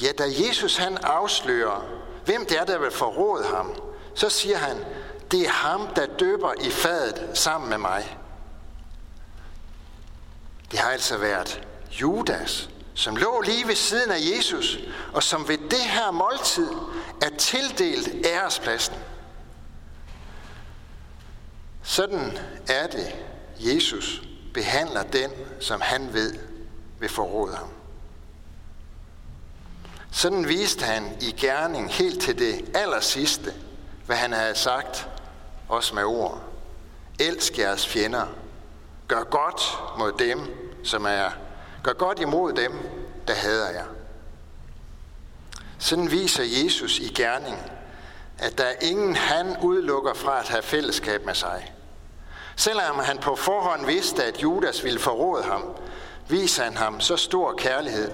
Ja, 0.02 0.12
da 0.18 0.24
Jesus 0.48 0.76
han 0.76 0.98
afslører, 1.02 1.84
hvem 2.24 2.46
det 2.46 2.58
er, 2.58 2.64
der 2.64 2.78
vil 2.78 2.90
forråde 2.90 3.46
ham, 3.46 3.74
så 4.14 4.30
siger 4.30 4.56
han, 4.56 4.84
det 5.30 5.40
er 5.40 5.50
ham, 5.50 5.86
der 5.96 6.06
døber 6.06 6.52
i 6.60 6.70
fadet 6.70 7.30
sammen 7.34 7.70
med 7.70 7.78
mig. 7.78 8.18
Det 10.70 10.78
har 10.78 10.90
altså 10.90 11.16
været 11.16 11.62
Judas, 12.00 12.70
som 12.94 13.16
lå 13.16 13.40
lige 13.40 13.68
ved 13.68 13.74
siden 13.74 14.10
af 14.10 14.18
Jesus, 14.20 14.78
og 15.12 15.22
som 15.22 15.48
ved 15.48 15.58
det 15.58 15.80
her 15.80 16.10
måltid 16.10 16.70
er 17.22 17.36
tildelt 17.38 18.26
ærespladsen. 18.26 18.94
Sådan 21.82 22.38
er 22.68 22.86
det, 22.86 23.16
Jesus 23.58 24.22
behandler 24.54 25.02
den, 25.02 25.30
som 25.60 25.80
han 25.80 26.12
ved 26.12 26.34
vil 27.00 27.08
forråde 27.08 27.56
ham. 27.56 27.68
Sådan 30.10 30.48
viste 30.48 30.84
han 30.84 31.16
i 31.20 31.30
gerning 31.30 31.92
helt 31.92 32.22
til 32.22 32.38
det 32.38 32.76
allersidste, 32.76 33.54
hvad 34.06 34.16
han 34.16 34.32
havde 34.32 34.54
sagt, 34.54 35.08
også 35.68 35.94
med 35.94 36.04
ord. 36.04 36.42
Elsk 37.20 37.58
jeres 37.58 37.86
fjender. 37.86 38.26
Gør 39.08 39.24
godt 39.24 39.78
mod 39.98 40.12
dem, 40.12 40.38
som 40.84 41.06
er. 41.06 41.30
Gør 41.82 41.92
godt 41.92 42.20
imod 42.20 42.52
dem, 42.52 42.72
der 43.28 43.34
hader 43.34 43.70
jer. 43.70 43.86
Sådan 45.78 46.10
viser 46.10 46.44
Jesus 46.64 46.98
i 46.98 47.08
gerning, 47.08 47.56
at 48.38 48.58
der 48.58 48.64
er 48.64 48.74
ingen 48.80 49.16
han 49.16 49.56
udelukker 49.62 50.14
fra 50.14 50.40
at 50.40 50.48
have 50.48 50.62
fællesskab 50.62 51.24
med 51.26 51.34
sig. 51.34 51.72
Selvom 52.56 52.98
han 52.98 53.18
på 53.18 53.36
forhånd 53.36 53.86
vidste, 53.86 54.24
at 54.24 54.42
Judas 54.42 54.84
ville 54.84 54.98
forråde 54.98 55.42
ham, 55.42 55.64
viser 56.28 56.64
han 56.64 56.76
ham 56.76 57.00
så 57.00 57.16
stor 57.16 57.54
kærlighed, 57.58 58.10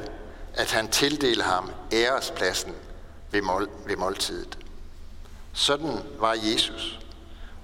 at 0.55 0.73
han 0.73 0.89
tildeler 0.89 1.45
ham 1.45 1.71
ærespladsen 1.93 2.75
ved, 3.31 3.43
mål, 3.43 3.71
ved 3.87 3.97
måltidet. 3.97 4.59
Sådan 5.53 5.99
var 6.19 6.37
Jesus, 6.43 7.01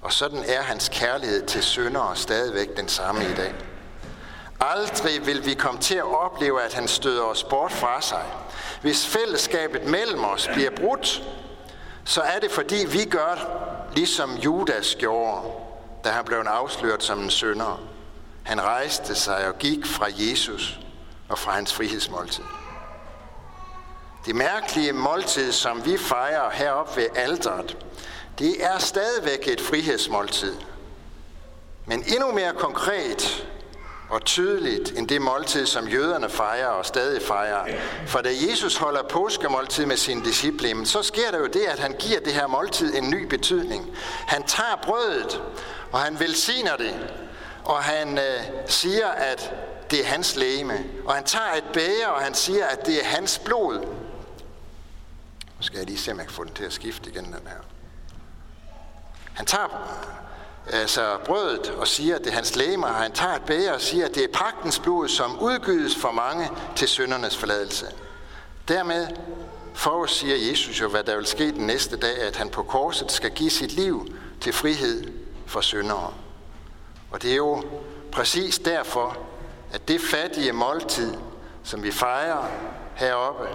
og 0.01 0.13
sådan 0.13 0.43
er 0.47 0.61
hans 0.61 0.89
kærlighed 0.93 1.45
til 1.45 1.63
syndere 1.63 2.15
stadigvæk 2.15 2.77
den 2.77 2.87
samme 2.87 3.21
i 3.21 3.33
dag. 3.33 3.53
Aldrig 4.59 5.25
vil 5.25 5.45
vi 5.45 5.53
komme 5.53 5.79
til 5.79 5.95
at 5.95 6.15
opleve, 6.23 6.61
at 6.61 6.73
han 6.73 6.87
støder 6.87 7.23
os 7.23 7.43
bort 7.43 7.71
fra 7.71 8.01
sig. 8.01 8.25
Hvis 8.81 9.07
fællesskabet 9.07 9.85
mellem 9.85 10.23
os 10.23 10.49
bliver 10.53 10.69
brudt, 10.69 11.23
så 12.05 12.21
er 12.21 12.39
det 12.39 12.51
fordi 12.51 12.85
vi 12.87 13.05
gør 13.05 13.35
ligesom 13.95 14.35
Judas 14.35 14.95
gjorde, 14.99 15.41
da 16.03 16.09
han 16.09 16.25
blev 16.25 16.37
afsløret 16.37 17.03
som 17.03 17.19
en 17.19 17.29
synder. 17.29 17.90
Han 18.43 18.61
rejste 18.61 19.15
sig 19.15 19.47
og 19.47 19.57
gik 19.57 19.85
fra 19.85 20.07
Jesus 20.17 20.79
og 21.29 21.39
fra 21.39 21.51
hans 21.51 21.73
frihedsmåltid. 21.73 22.43
Det 24.25 24.35
mærkelige 24.35 24.93
måltid, 24.93 25.51
som 25.51 25.85
vi 25.85 25.97
fejrer 25.97 26.49
heroppe 26.49 27.01
ved 27.01 27.07
alderet, 27.15 27.77
det 28.39 28.65
er 28.65 28.77
stadigvæk 28.77 29.47
et 29.47 29.61
frihedsmåltid. 29.61 30.55
Men 31.85 32.03
endnu 32.07 32.31
mere 32.31 32.53
konkret 32.53 33.47
og 34.09 34.25
tydeligt 34.25 34.97
end 34.97 35.07
det 35.07 35.21
måltid, 35.21 35.65
som 35.65 35.87
jøderne 35.87 36.29
fejrer 36.29 36.67
og 36.67 36.85
stadig 36.85 37.21
fejrer. 37.21 37.65
For 38.07 38.19
da 38.21 38.29
Jesus 38.49 38.75
holder 38.75 39.03
påskemåltid 39.03 39.85
med 39.85 39.97
sine 39.97 40.25
disciple, 40.25 40.85
så 40.85 41.03
sker 41.03 41.31
der 41.31 41.39
jo 41.39 41.47
det, 41.47 41.61
at 41.61 41.79
han 41.79 41.95
giver 41.99 42.19
det 42.19 42.33
her 42.33 42.47
måltid 42.47 42.95
en 42.95 43.09
ny 43.09 43.23
betydning. 43.23 43.95
Han 44.27 44.43
tager 44.43 44.79
brødet, 44.83 45.41
og 45.91 45.99
han 45.99 46.19
velsigner 46.19 46.75
det, 46.75 46.95
og 47.71 47.83
han 47.83 48.17
øh, 48.17 48.43
siger, 48.67 49.07
at 49.07 49.53
det 49.91 49.99
er 49.99 50.05
hans 50.05 50.35
lægeme. 50.35 50.85
Og 51.05 51.15
han 51.15 51.23
tager 51.23 51.53
et 51.57 51.63
bæger, 51.73 52.07
og 52.07 52.21
han 52.21 52.33
siger, 52.33 52.65
at 52.65 52.85
det 52.85 53.01
er 53.01 53.05
hans 53.05 53.39
blod. 53.39 53.79
Nu 55.57 55.61
skal 55.61 55.77
jeg 55.77 55.85
lige 55.85 55.97
se, 55.97 56.11
om 56.11 56.17
jeg 56.17 56.25
kan 56.25 56.35
få 56.35 56.43
den 56.43 56.53
til 56.53 56.63
at 56.63 56.73
skifte 56.73 57.09
igen, 57.09 57.25
den 57.25 57.47
her. 57.47 57.61
Han 59.33 59.45
tager 59.45 59.87
altså 60.73 61.17
brødet 61.25 61.69
og 61.69 61.87
siger, 61.87 62.15
at 62.15 62.21
det 62.21 62.29
er 62.29 62.35
hans 62.35 62.55
læme, 62.55 62.87
og 62.87 62.95
han 62.95 63.11
tager 63.11 63.35
et 63.35 63.43
bæger 63.45 63.73
og 63.73 63.81
siger, 63.81 64.05
at 64.05 64.15
det 64.15 64.23
er 64.23 64.27
pagtens 64.33 64.79
blod, 64.79 65.07
som 65.07 65.39
udgydes 65.39 65.95
for 65.95 66.11
mange 66.11 66.49
til 66.75 66.87
syndernes 66.87 67.37
forladelse. 67.37 67.85
Dermed 68.67 69.07
forudsiger 69.73 70.49
Jesus 70.49 70.81
jo, 70.81 70.89
hvad 70.89 71.03
der 71.03 71.15
vil 71.15 71.25
ske 71.25 71.51
den 71.51 71.67
næste 71.67 71.97
dag, 71.97 72.17
at 72.17 72.35
han 72.35 72.49
på 72.49 72.63
korset 72.63 73.11
skal 73.11 73.31
give 73.31 73.49
sit 73.49 73.71
liv 73.71 74.07
til 74.41 74.53
frihed 74.53 75.03
for 75.45 75.61
syndere. 75.61 76.13
Og 77.11 77.21
det 77.21 77.31
er 77.31 77.35
jo 77.35 77.63
præcis 78.11 78.59
derfor, 78.59 79.17
at 79.71 79.87
det 79.87 80.01
fattige 80.01 80.53
måltid, 80.53 81.13
som 81.63 81.83
vi 81.83 81.91
fejrer 81.91 82.45
heroppe 82.95 83.47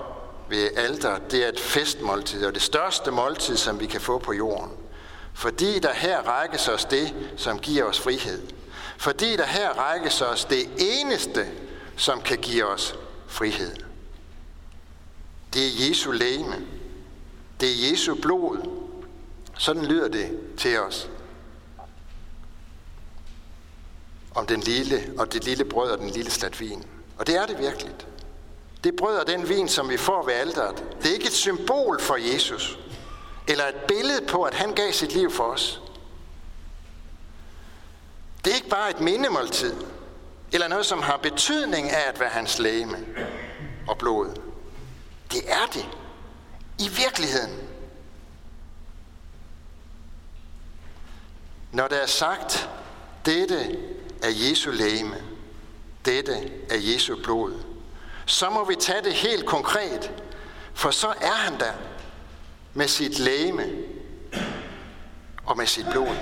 ved 0.49 0.69
alter, 0.77 1.19
det 1.19 1.45
er 1.45 1.49
et 1.49 1.61
festmåltid, 1.61 2.47
og 2.47 2.55
det 2.55 2.63
største 2.63 3.11
måltid, 3.11 3.57
som 3.57 3.81
vi 3.81 3.87
kan 3.87 4.01
få 4.01 4.19
på 4.19 4.33
jorden. 4.33 4.71
Fordi 5.35 5.79
der 5.79 5.93
her 5.93 6.21
rækkes 6.21 6.69
os 6.69 6.85
det, 6.85 7.15
som 7.37 7.59
giver 7.59 7.85
os 7.85 8.01
frihed. 8.01 8.43
Fordi 8.99 9.37
der 9.37 9.47
her 9.47 9.71
rækkes 9.71 10.23
os 10.23 10.45
det 10.45 10.69
eneste, 10.79 11.47
som 11.97 12.21
kan 12.21 12.39
give 12.39 12.65
os 12.65 12.99
frihed. 13.27 13.77
Det 15.55 15.63
er 15.63 15.89
Jesu 15.89 16.11
læme. 16.11 16.67
Det 17.61 17.69
er 17.69 17.91
Jesu 17.91 18.15
blod. 18.15 18.71
Sådan 19.59 19.85
lyder 19.85 20.09
det 20.09 20.39
til 20.57 20.79
os. 20.79 21.09
Om 24.37 24.47
den 24.47 24.61
lille, 24.61 25.13
og 25.19 25.33
det 25.33 25.45
lille 25.45 25.65
brød 25.65 25.91
og 25.91 25.99
den 25.99 26.11
lille 26.11 26.31
slat 26.31 26.61
vin. 26.61 26.85
Og 27.19 27.27
det 27.27 27.37
er 27.37 27.47
det 27.47 27.59
virkelig. 27.59 27.95
Det 28.85 28.97
brød 28.97 29.17
og 29.17 29.27
den 29.27 29.49
vin, 29.49 29.69
som 29.69 29.89
vi 29.89 29.97
får 29.97 30.27
ved 30.27 30.35
alderet, 30.35 30.85
det 31.03 31.11
er 31.11 31.15
ikke 31.15 31.27
et 31.27 31.33
symbol 31.33 32.01
for 32.01 32.17
Jesus, 32.17 32.79
eller 33.49 33.65
et 33.65 33.81
billede 33.89 34.27
på, 34.27 34.43
at 34.43 34.55
han 34.55 34.75
gav 34.75 34.93
sit 34.93 35.13
liv 35.13 35.31
for 35.31 35.45
os. 35.45 35.81
Det 38.45 38.51
er 38.51 38.57
ikke 38.57 38.69
bare 38.69 38.91
et 38.91 39.01
mindemåltid, 39.01 39.75
eller 40.53 40.69
noget, 40.69 40.87
som 40.87 41.03
har 41.03 41.17
betydning 41.17 41.91
af 41.91 42.09
at 42.09 42.21
være 42.21 42.29
hans 42.29 42.59
læme 42.59 43.07
og 43.89 43.99
blod. 43.99 44.41
Det 45.33 45.53
er 45.53 45.67
det. 45.73 45.87
I 46.79 46.89
virkeligheden. 46.89 47.69
Når 51.73 51.89
der 51.89 51.97
er 51.97 52.07
sagt, 52.07 52.69
dette 53.27 53.77
er 54.23 54.31
Jesu 54.31 54.71
lægeme. 54.71 55.17
dette 56.05 56.51
er 56.71 56.77
Jesu 56.77 57.17
blod, 57.25 57.55
så 58.27 58.51
må 58.51 58.65
vi 58.65 58.75
tage 58.75 59.03
det 59.03 59.13
helt 59.13 59.47
konkret, 59.47 60.13
for 60.75 60.91
så 60.91 61.09
er 61.21 61.35
han 61.35 61.61
der 61.61 61.73
med 62.75 62.89
sit 62.89 63.19
lægeme 63.19 63.67
og 65.45 65.57
med 65.57 65.67
sit 65.67 65.87
blod. 65.91 66.17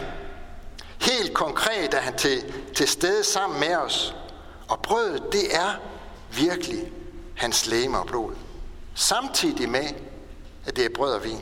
Helt 1.01 1.35
konkret 1.35 1.95
er 1.95 2.01
han 2.01 2.17
til, 2.17 2.55
til 2.75 2.89
stede 2.89 3.25
sammen 3.25 3.61
med 3.61 3.77
os, 3.77 4.15
og 4.69 4.83
brødet, 4.83 5.23
det 5.33 5.57
er 5.57 5.75
virkelig 6.31 6.93
hans 7.35 7.67
lægeme 7.67 7.99
og 7.99 8.07
blod. 8.07 8.33
Samtidig 8.95 9.69
med, 9.69 9.89
at 10.67 10.77
det 10.77 10.85
er 10.85 10.89
brød 10.95 11.15
og 11.15 11.25
vin. 11.25 11.41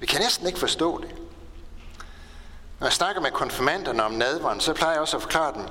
Vi 0.00 0.06
kan 0.06 0.20
næsten 0.20 0.46
ikke 0.46 0.58
forstå 0.58 1.00
det. 1.00 1.17
Når 2.80 2.86
jeg 2.86 2.92
snakker 2.92 3.22
med 3.22 3.30
konfirmanderne 3.30 4.04
om 4.04 4.12
nadveren, 4.12 4.60
så 4.60 4.72
plejer 4.72 4.92
jeg 4.92 5.00
også 5.00 5.16
at 5.16 5.22
forklare 5.22 5.54
dem, 5.54 5.62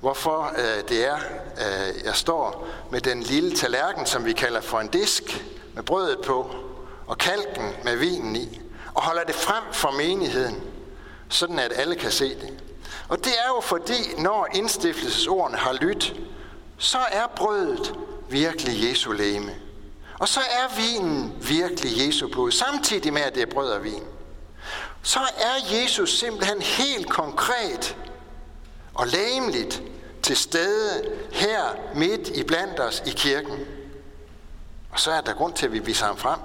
hvorfor 0.00 0.52
øh, 0.58 0.88
det 0.88 1.06
er, 1.06 1.16
øh, 1.56 2.04
jeg 2.04 2.14
står 2.14 2.66
med 2.90 3.00
den 3.00 3.22
lille 3.22 3.56
tallerken, 3.56 4.06
som 4.06 4.24
vi 4.24 4.32
kalder 4.32 4.60
for 4.60 4.80
en 4.80 4.88
disk, 4.88 5.44
med 5.74 5.82
brødet 5.82 6.18
på, 6.26 6.50
og 7.06 7.18
kalken 7.18 7.72
med 7.84 7.96
vinen 7.96 8.36
i, 8.36 8.60
og 8.94 9.02
holder 9.02 9.24
det 9.24 9.34
frem 9.34 9.64
for 9.72 9.90
menigheden, 9.90 10.62
sådan 11.28 11.58
at 11.58 11.72
alle 11.76 11.94
kan 11.94 12.10
se 12.10 12.34
det. 12.34 12.62
Og 13.08 13.18
det 13.18 13.32
er 13.32 13.48
jo 13.48 13.60
fordi, 13.60 14.14
når 14.18 14.48
indstiftelsesordene 14.54 15.58
har 15.58 15.72
lyttet, 15.72 16.14
så 16.78 16.98
er 17.10 17.26
brødet 17.36 17.94
virkelig 18.28 18.90
Jesu 18.90 19.12
læme. 19.12 19.54
Og 20.18 20.28
så 20.28 20.40
er 20.40 20.76
vinen 20.76 21.32
virkelig 21.40 22.06
Jesu 22.06 22.28
blod, 22.28 22.50
samtidig 22.50 23.12
med, 23.12 23.22
at 23.22 23.34
det 23.34 23.42
er 23.42 23.54
brød 23.54 23.70
og 23.70 23.84
vin. 23.84 24.02
Så 25.06 25.20
er 25.20 25.74
Jesus 25.74 26.18
simpelthen 26.18 26.62
helt 26.62 27.10
konkret 27.10 27.96
og 28.94 29.06
læmeligt 29.06 29.82
til 30.22 30.36
stede 30.36 31.12
her 31.32 31.60
midt 31.94 32.28
i 32.28 32.42
blandt 32.42 32.80
os 32.80 33.02
i 33.06 33.10
kirken. 33.10 33.58
Og 34.90 35.00
så 35.00 35.10
er 35.10 35.20
der 35.20 35.34
grund 35.34 35.54
til, 35.54 35.66
at 35.66 35.72
vi 35.72 35.78
viser 35.78 36.06
ham 36.06 36.16
frem. 36.16 36.40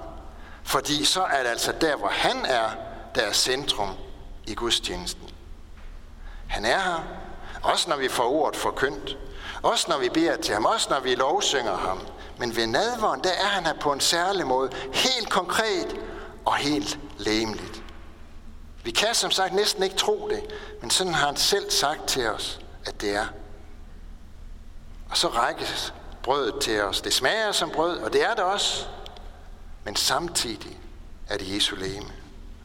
Fordi 0.62 1.04
så 1.04 1.22
er 1.22 1.42
det 1.42 1.50
altså 1.50 1.72
der, 1.80 1.96
hvor 1.96 2.08
han 2.08 2.44
er, 2.44 2.70
der 3.14 3.20
er 3.20 3.32
centrum 3.32 3.90
i 4.46 4.54
gudstjenesten. 4.54 5.30
Han 6.48 6.64
er 6.64 6.78
her, 6.78 7.04
også 7.62 7.90
når 7.90 7.96
vi 7.96 8.08
får 8.08 8.30
ordet 8.30 8.56
forkyndt. 8.56 9.18
Også 9.62 9.86
når 9.88 9.98
vi 9.98 10.08
beder 10.08 10.36
til 10.36 10.54
ham, 10.54 10.64
også 10.64 10.86
når 10.90 11.00
vi 11.00 11.14
lovsynger 11.14 11.76
ham. 11.76 12.00
Men 12.38 12.56
ved 12.56 12.66
nadveren, 12.66 13.24
der 13.24 13.32
er 13.32 13.46
han 13.46 13.66
her 13.66 13.74
på 13.80 13.92
en 13.92 14.00
særlig 14.00 14.46
måde, 14.46 14.70
helt 14.92 15.30
konkret 15.30 15.96
og 16.44 16.54
helt 16.54 16.98
læmeligt. 17.18 17.81
Vi 18.82 18.90
kan 18.90 19.14
som 19.14 19.30
sagt 19.30 19.54
næsten 19.54 19.82
ikke 19.82 19.96
tro 19.96 20.28
det, 20.28 20.42
men 20.80 20.90
sådan 20.90 21.14
har 21.14 21.26
han 21.26 21.36
selv 21.36 21.70
sagt 21.70 22.08
til 22.08 22.28
os, 22.28 22.60
at 22.84 23.00
det 23.00 23.16
er. 23.16 23.26
Og 25.10 25.16
så 25.16 25.28
rækkes 25.28 25.94
brødet 26.22 26.54
til 26.60 26.82
os. 26.82 27.00
Det 27.00 27.12
smager 27.12 27.52
som 27.52 27.70
brød, 27.70 27.98
og 27.98 28.12
det 28.12 28.24
er 28.24 28.34
det 28.34 28.44
også. 28.44 28.86
Men 29.84 29.96
samtidig 29.96 30.78
er 31.28 31.38
det 31.38 31.54
Jesu 31.54 31.76
læme. 31.76 32.12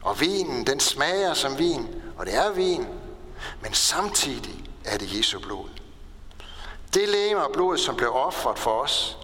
Og 0.02 0.20
vinen, 0.20 0.66
den 0.66 0.80
smager 0.80 1.34
som 1.34 1.58
vin, 1.58 1.88
og 2.18 2.26
det 2.26 2.34
er 2.34 2.50
vin. 2.50 2.86
Men 3.62 3.74
samtidig 3.74 4.64
er 4.84 4.98
det 4.98 5.18
Jesu 5.18 5.40
blod. 5.40 5.68
Det 6.94 7.08
læme 7.08 7.44
og 7.44 7.52
blod, 7.52 7.78
som 7.78 7.96
blev 7.96 8.10
offret 8.12 8.58
for 8.58 8.70
os. 8.70 9.18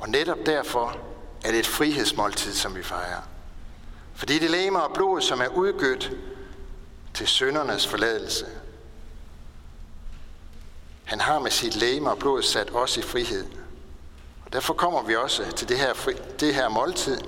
Og 0.00 0.08
netop 0.08 0.38
derfor 0.46 0.96
er 1.44 1.50
det 1.50 1.60
et 1.60 1.66
frihedsmåltid, 1.66 2.54
som 2.54 2.76
vi 2.76 2.82
fejrer. 2.82 3.20
Fordi 4.14 4.38
det 4.38 4.50
læme 4.50 4.82
og 4.82 4.94
blod, 4.94 5.20
som 5.20 5.40
er 5.40 5.48
udgødt 5.48 6.12
til 7.14 7.26
søndernes 7.26 7.86
forladelse. 7.86 8.46
Han 11.04 11.20
har 11.20 11.38
med 11.38 11.50
sit 11.50 11.76
læme 11.76 12.10
og 12.10 12.18
blod 12.18 12.42
sat 12.42 12.74
os 12.74 12.96
i 12.96 13.02
frihed. 13.02 13.46
Og 14.46 14.52
derfor 14.52 14.74
kommer 14.74 15.02
vi 15.02 15.16
også 15.16 15.52
til 15.52 15.68
det 15.68 15.78
her, 15.78 15.94
fri, 15.94 16.12
det 16.40 16.54
her 16.54 16.68
måltid 16.68 17.20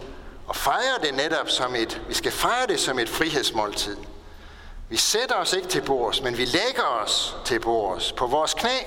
og 0.46 0.56
fejrer 0.56 0.98
det 1.02 1.14
netop 1.14 1.50
som 1.50 1.74
et, 1.74 2.02
vi 2.08 2.14
skal 2.14 2.32
fejre 2.32 2.66
det 2.66 2.80
som 2.80 2.98
et 2.98 3.08
frihedsmåltid. 3.08 3.96
Vi 4.88 4.96
sætter 4.96 5.34
os 5.34 5.52
ikke 5.52 5.68
til 5.68 5.82
bords, 5.82 6.22
men 6.22 6.36
vi 6.36 6.44
lægger 6.44 6.82
os 6.82 7.36
til 7.44 7.60
bords 7.60 8.12
på 8.12 8.26
vores 8.26 8.54
knæ, 8.54 8.78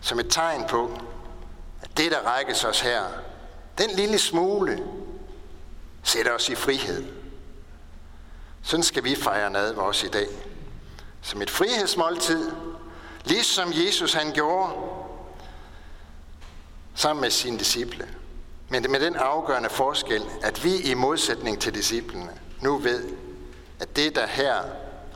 som 0.00 0.20
et 0.20 0.26
tegn 0.30 0.64
på, 0.68 0.90
at 1.82 1.96
det, 1.96 2.12
der 2.12 2.18
rækkes 2.18 2.64
os 2.64 2.80
her, 2.80 3.02
den 3.78 3.90
lille 3.90 4.18
smule, 4.18 4.82
sætter 6.04 6.32
os 6.32 6.48
i 6.48 6.54
frihed. 6.54 7.04
Sådan 8.62 8.84
skal 8.84 9.04
vi 9.04 9.14
fejre 9.14 9.50
nadver 9.50 9.82
også 9.82 10.06
i 10.06 10.10
dag. 10.10 10.28
Som 11.22 11.42
et 11.42 11.50
frihedsmåltid, 11.50 12.52
ligesom 13.24 13.72
Jesus 13.72 14.12
han 14.12 14.32
gjorde 14.32 14.72
sammen 16.94 17.20
med 17.20 17.30
sine 17.30 17.58
disciple. 17.58 18.08
Men 18.68 18.86
med 18.90 19.00
den 19.00 19.16
afgørende 19.16 19.70
forskel, 19.70 20.22
at 20.42 20.64
vi 20.64 20.76
i 20.76 20.94
modsætning 20.94 21.60
til 21.60 21.74
disciplene 21.74 22.32
nu 22.60 22.78
ved, 22.78 23.04
at 23.80 23.96
det, 23.96 24.14
der 24.14 24.26
her 24.26 24.62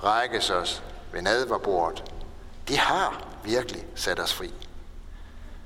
rækkes 0.05 0.51
os 0.51 0.83
ved 1.13 1.23
nadverbordet, 1.23 2.05
det 2.69 2.79
har 2.79 3.27
virkelig 3.45 3.87
sat 3.95 4.21
os 4.21 4.35
fri. 4.35 4.53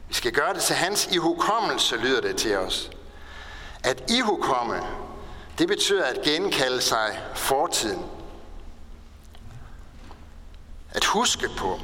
Vi 0.08 0.14
skal 0.14 0.32
gøre 0.32 0.54
det 0.54 0.62
til 0.62 0.76
hans 0.76 1.06
ihukommelse, 1.06 1.96
lyder 1.96 2.20
det 2.20 2.36
til 2.36 2.56
os. 2.56 2.90
At 3.84 4.10
ihukomme, 4.10 4.80
det 5.58 5.68
betyder 5.68 6.04
at 6.04 6.22
genkalde 6.22 6.80
sig 6.80 7.20
fortiden. 7.34 8.04
At 10.90 11.04
huske 11.04 11.48
på. 11.58 11.80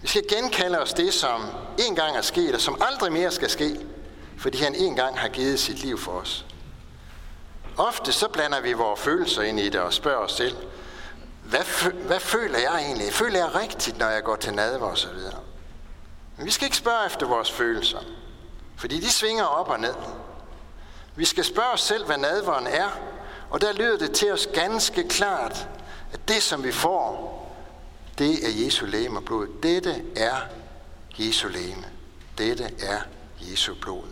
Vi 0.00 0.08
skal 0.08 0.22
genkalde 0.28 0.80
os 0.80 0.92
det, 0.92 1.14
som 1.14 1.46
en 1.88 1.94
gang 1.94 2.16
er 2.16 2.22
sket, 2.22 2.54
og 2.54 2.60
som 2.60 2.82
aldrig 2.82 3.12
mere 3.12 3.30
skal 3.30 3.50
ske, 3.50 3.80
fordi 4.38 4.58
han 4.58 4.74
en 4.74 4.96
gang 4.96 5.18
har 5.18 5.28
givet 5.28 5.60
sit 5.60 5.82
liv 5.82 5.98
for 5.98 6.12
os. 6.12 6.46
Ofte 7.76 8.12
så 8.12 8.28
blander 8.28 8.60
vi 8.60 8.72
vores 8.72 9.00
følelser 9.00 9.42
ind 9.42 9.60
i 9.60 9.68
det 9.68 9.80
og 9.80 9.92
spørger 9.92 10.18
os 10.18 10.32
selv, 10.32 10.56
hvad, 11.44 11.92
hvad 12.06 12.20
føler 12.20 12.58
jeg 12.58 12.74
egentlig? 12.74 13.12
Føler 13.12 13.38
jeg 13.38 13.54
rigtigt, 13.54 13.98
når 13.98 14.08
jeg 14.08 14.24
går 14.24 14.36
til 14.36 14.54
nadver 14.54 14.86
og 14.86 14.98
så 14.98 15.08
videre? 15.12 15.38
Men 16.36 16.46
vi 16.46 16.50
skal 16.50 16.64
ikke 16.64 16.76
spørge 16.76 17.06
efter 17.06 17.26
vores 17.26 17.52
følelser, 17.52 17.98
fordi 18.76 19.00
de 19.00 19.10
svinger 19.10 19.44
op 19.44 19.68
og 19.68 19.80
ned. 19.80 19.94
Vi 21.16 21.24
skal 21.24 21.44
spørge 21.44 21.70
os 21.70 21.80
selv, 21.80 22.06
hvad 22.06 22.18
nadveren 22.18 22.66
er, 22.66 22.88
og 23.50 23.60
der 23.60 23.72
lyder 23.72 23.98
det 23.98 24.12
til 24.12 24.32
os 24.32 24.48
ganske 24.54 25.08
klart, 25.08 25.68
at 26.12 26.28
det, 26.28 26.42
som 26.42 26.64
vi 26.64 26.72
får, 26.72 27.38
det 28.18 28.46
er 28.46 28.64
Jesu 28.64 28.86
læme 28.86 29.18
og 29.18 29.24
blod. 29.24 29.48
Dette 29.62 30.02
er 30.16 30.36
Jesu 31.18 31.48
læme. 31.48 31.84
Dette 32.38 32.70
er 32.80 33.00
Jesu 33.40 33.74
blod. 33.80 34.04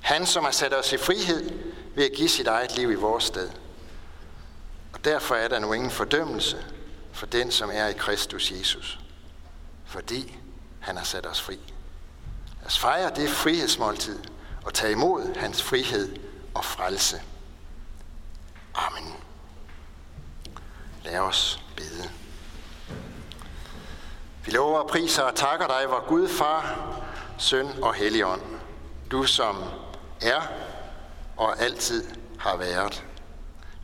Han, 0.00 0.26
som 0.26 0.44
har 0.44 0.50
sat 0.50 0.74
os 0.74 0.92
i 0.92 0.96
frihed 0.96 1.50
ved 1.94 2.04
at 2.04 2.12
give 2.16 2.28
sit 2.28 2.46
eget 2.46 2.76
liv 2.76 2.90
i 2.90 2.94
vores 2.94 3.24
sted. 3.24 3.50
Og 4.92 5.04
derfor 5.04 5.34
er 5.34 5.48
der 5.48 5.58
nu 5.58 5.72
ingen 5.72 5.90
fordømmelse 5.90 6.64
for 7.12 7.26
den, 7.26 7.50
som 7.50 7.70
er 7.72 7.86
i 7.86 7.92
Kristus 7.92 8.50
Jesus. 8.50 8.98
Fordi 9.84 10.36
han 10.80 10.96
har 10.96 11.04
sat 11.04 11.26
os 11.26 11.40
fri. 11.40 11.58
Lad 12.60 12.66
os 12.66 12.78
fejre 12.78 13.10
det 13.16 13.30
frihedsmåltid 13.30 14.18
og 14.64 14.74
tage 14.74 14.92
imod 14.92 15.34
hans 15.36 15.62
frihed 15.62 16.16
og 16.54 16.64
frelse. 16.64 17.22
Amen. 18.74 19.14
Lad 21.04 21.18
os 21.18 21.60
bede. 21.76 22.10
Vi 24.44 24.50
lover 24.50 24.78
og 24.78 24.88
priser 24.88 25.22
og 25.22 25.34
takker 25.34 25.66
dig, 25.66 25.84
vor 25.88 26.08
Gud, 26.08 26.28
Far, 26.28 26.76
Søn 27.38 27.68
og 27.82 27.94
Helligånd. 27.94 28.42
Du 29.10 29.24
som 29.24 29.64
er 30.20 30.40
og 31.36 31.60
altid 31.60 32.04
har 32.38 32.56
været. 32.56 33.04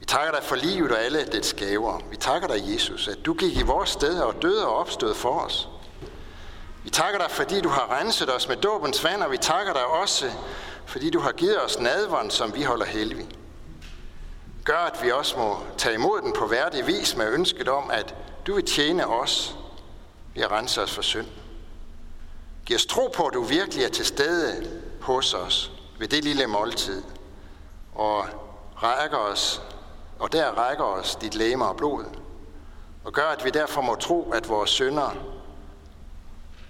Vi 0.01 0.05
takker 0.05 0.33
dig 0.33 0.43
for 0.43 0.57
livet 0.57 0.93
og 0.93 1.01
alle 1.01 1.27
dets 1.33 1.53
gaver. 1.53 2.01
Vi 2.11 2.17
takker 2.17 2.49
dig, 2.49 2.75
Jesus, 2.75 3.09
at 3.09 3.19
du 3.25 3.35
gik 3.35 3.57
i 3.57 3.63
vores 3.63 3.91
sted 3.91 4.21
og 4.21 4.43
døde 4.43 4.67
og 4.67 4.77
opstod 4.77 5.15
for 5.15 5.41
os. 5.41 5.69
Vi 6.85 6.91
takker 6.91 7.19
dig, 7.19 7.31
fordi 7.31 7.61
du 7.61 7.69
har 7.69 8.01
renset 8.01 8.35
os 8.35 8.49
med 8.49 8.57
dåbens 8.57 9.05
vand, 9.05 9.23
og 9.23 9.31
vi 9.31 9.37
takker 9.37 9.73
dig 9.73 9.87
også, 9.87 10.33
fordi 10.89 11.11
du 11.11 11.21
har 11.21 11.33
givet 11.33 11.65
os 11.65 11.79
nadvånd, 11.79 12.31
som 12.31 12.55
vi 12.55 12.63
holder 12.63 12.87
hellig. 12.87 13.29
Gør, 14.65 14.79
at 14.79 15.03
vi 15.03 15.11
også 15.11 15.39
må 15.39 15.59
tage 15.79 15.95
imod 15.95 16.21
den 16.21 16.33
på 16.33 16.47
værdig 16.47 16.87
vis 16.87 17.17
med 17.17 17.33
ønsket 17.33 17.69
om, 17.69 17.91
at 17.91 18.15
du 18.47 18.55
vil 18.55 18.65
tjene 18.65 19.07
os 19.07 19.57
ved 20.35 20.43
at 20.43 20.51
rense 20.51 20.83
os 20.83 20.95
for 20.95 21.03
synd. 21.03 21.27
Giv 22.67 22.75
os 22.75 22.87
tro 22.87 23.11
på, 23.15 23.27
at 23.27 23.35
du 23.35 23.43
virkelig 23.43 23.85
er 23.85 23.89
til 23.89 24.07
stede 24.07 24.81
hos 25.01 25.35
os 25.35 25.73
ved 25.99 26.09
det 26.09 26.25
lille 26.25 26.47
måltid, 26.47 27.03
og 27.95 28.27
rækker 28.83 29.19
os, 29.19 29.63
og 30.19 30.33
der 30.33 30.51
rækker 30.51 30.85
os 30.85 31.17
dit 31.17 31.35
læme 31.35 31.67
og 31.67 31.77
blod, 31.77 32.05
og 33.05 33.13
gør, 33.13 33.27
at 33.29 33.45
vi 33.45 33.51
derfor 33.51 33.81
må 33.81 33.95
tro, 33.95 34.31
at 34.31 34.49
vores 34.49 34.71
synder 34.71 35.17